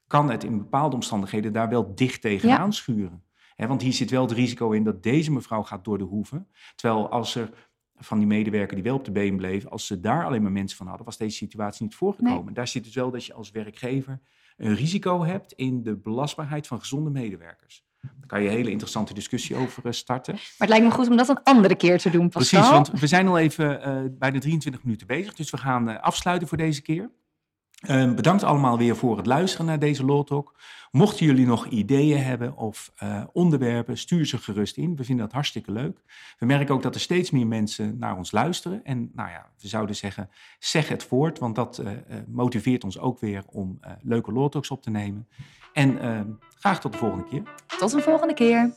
kan 0.10 0.30
het 0.30 0.44
in 0.44 0.58
bepaalde 0.58 0.96
omstandigheden 0.96 1.54
daar 1.54 1.70
wel 1.70 1.96
dicht 1.96 2.22
tegenaan 2.22 2.66
ja. 2.66 2.72
schuren. 2.72 3.24
want 3.56 3.82
hier 3.82 3.94
zit 3.94 4.10
wel 4.10 4.22
het 4.22 4.32
risico 4.32 4.72
in 4.72 4.84
dat 4.84 5.04
deze 5.04 5.32
mevrouw 5.32 5.64
gaat 5.64 5.86
door 5.86 5.98
de 5.98 6.04
hoeven. 6.04 6.48
Terwijl 6.76 7.10
als 7.10 7.36
er 7.36 7.50
van 7.96 8.18
die 8.18 8.28
medewerker 8.28 8.76
die 8.76 8.84
wel 8.84 8.96
op 8.96 9.06
de 9.06 9.12
been 9.12 9.38
bleef, 9.38 9.66
als 9.66 9.88
ze 9.88 10.00
daar 10.00 10.26
alleen 10.26 10.42
maar 10.42 10.52
mensen 10.52 10.78
van 10.78 10.88
hadden, 10.88 11.06
was 11.06 11.18
deze 11.18 11.36
situatie 11.36 11.84
niet 11.84 11.96
voorgekomen. 11.96 12.54
Daar 12.54 12.68
zit 12.68 12.84
dus 12.84 12.96
wel 12.96 13.12
dat 13.12 13.26
je 13.26 13.34
als 13.34 13.52
werkgever 13.52 14.20
een 14.58 14.76
risico 14.76 15.24
hebt 15.24 15.54
in 15.54 15.84
de 15.84 15.96
belastbaarheid 15.96 16.68
van 16.68 16.80
gezonde 16.80 17.10
medewerkers. 17.10 17.84
Daar 18.02 18.28
kan 18.28 18.42
je 18.42 18.50
een 18.50 18.56
hele 18.56 18.72
interessante 18.72 19.14
discussie 19.14 19.56
over 19.56 19.86
eh, 19.86 19.92
starten. 19.92 20.34
Maar 20.34 20.44
het 20.58 20.70
lijkt 20.70 20.86
me 20.86 20.92
goed 20.92 21.10
om 21.10 21.18
dat 21.18 21.30
een 21.30 21.44
andere 21.44 21.76
keer 21.76 22.00
te 22.00 22.10
doen, 22.10 22.30
Pascal. 22.30 22.60
Precies, 22.60 22.76
want 22.76 23.00
we 23.00 23.08
zijn 23.08 23.28
al 23.28 23.38
even 23.38 23.88
uh, 23.88 24.10
bij 24.12 24.32
de 24.32 24.40
23 24.40 24.84
minuten 24.84 25.08
bezig. 25.08 25.34
Dus 25.34 25.50
we 25.50 25.58
gaan 25.58 25.90
uh, 25.90 26.00
afsluiten 26.00 26.48
voor 26.48 26.58
deze 26.58 26.82
keer. 26.82 27.10
Uh, 27.88 28.14
bedankt 28.14 28.44
allemaal 28.44 28.78
weer 28.78 28.96
voor 28.96 29.18
het 29.18 29.26
luisteren 29.26 29.66
naar 29.66 29.80
deze 29.80 30.06
Law 30.06 30.26
Talk. 30.26 30.54
Mochten 30.92 31.26
jullie 31.26 31.46
nog 31.46 31.68
ideeën 31.68 32.24
hebben 32.24 32.58
of 32.58 32.92
uh, 33.04 33.24
onderwerpen, 33.32 33.98
stuur 33.98 34.26
ze 34.26 34.38
gerust 34.38 34.78
in. 34.78 34.96
We 34.96 35.04
vinden 35.04 35.26
dat 35.26 35.34
hartstikke 35.34 35.72
leuk. 35.72 36.04
We 36.40 36.46
merken 36.46 36.76
ook 36.76 36.82
dat 36.82 36.96
er 36.96 37.02
steeds 37.02 37.32
meer 37.32 37.48
mensen 37.48 37.98
naar 37.98 38.18
ons 38.18 38.32
luisteren. 38.32 38.84
En 38.84 39.12
nou 39.14 39.30
ja, 39.30 39.50
we 39.62 39.68
zouden 39.68 39.96
zeggen, 39.96 40.30
zeg 40.60 40.88
het 40.88 41.04
voort, 41.04 41.40
want 41.40 41.56
dat 41.56 41.82
uh, 41.84 41.90
motiveert 42.28 42.84
ons 42.84 43.00
ook 43.00 43.20
weer 43.20 43.44
om 43.48 43.80
leuke 44.02 44.32
Law 44.32 44.54
op 44.70 44.82
te 44.82 44.90
nemen. 44.90 45.28
En 45.74 46.00
ehm, 46.02 46.28
graag 46.60 46.80
tot 46.80 46.92
de 46.92 46.98
volgende 46.98 47.26
keer. 47.26 47.44
Tot 47.78 47.94
een 47.94 48.02
volgende 48.02 48.34
keer. 48.34 48.72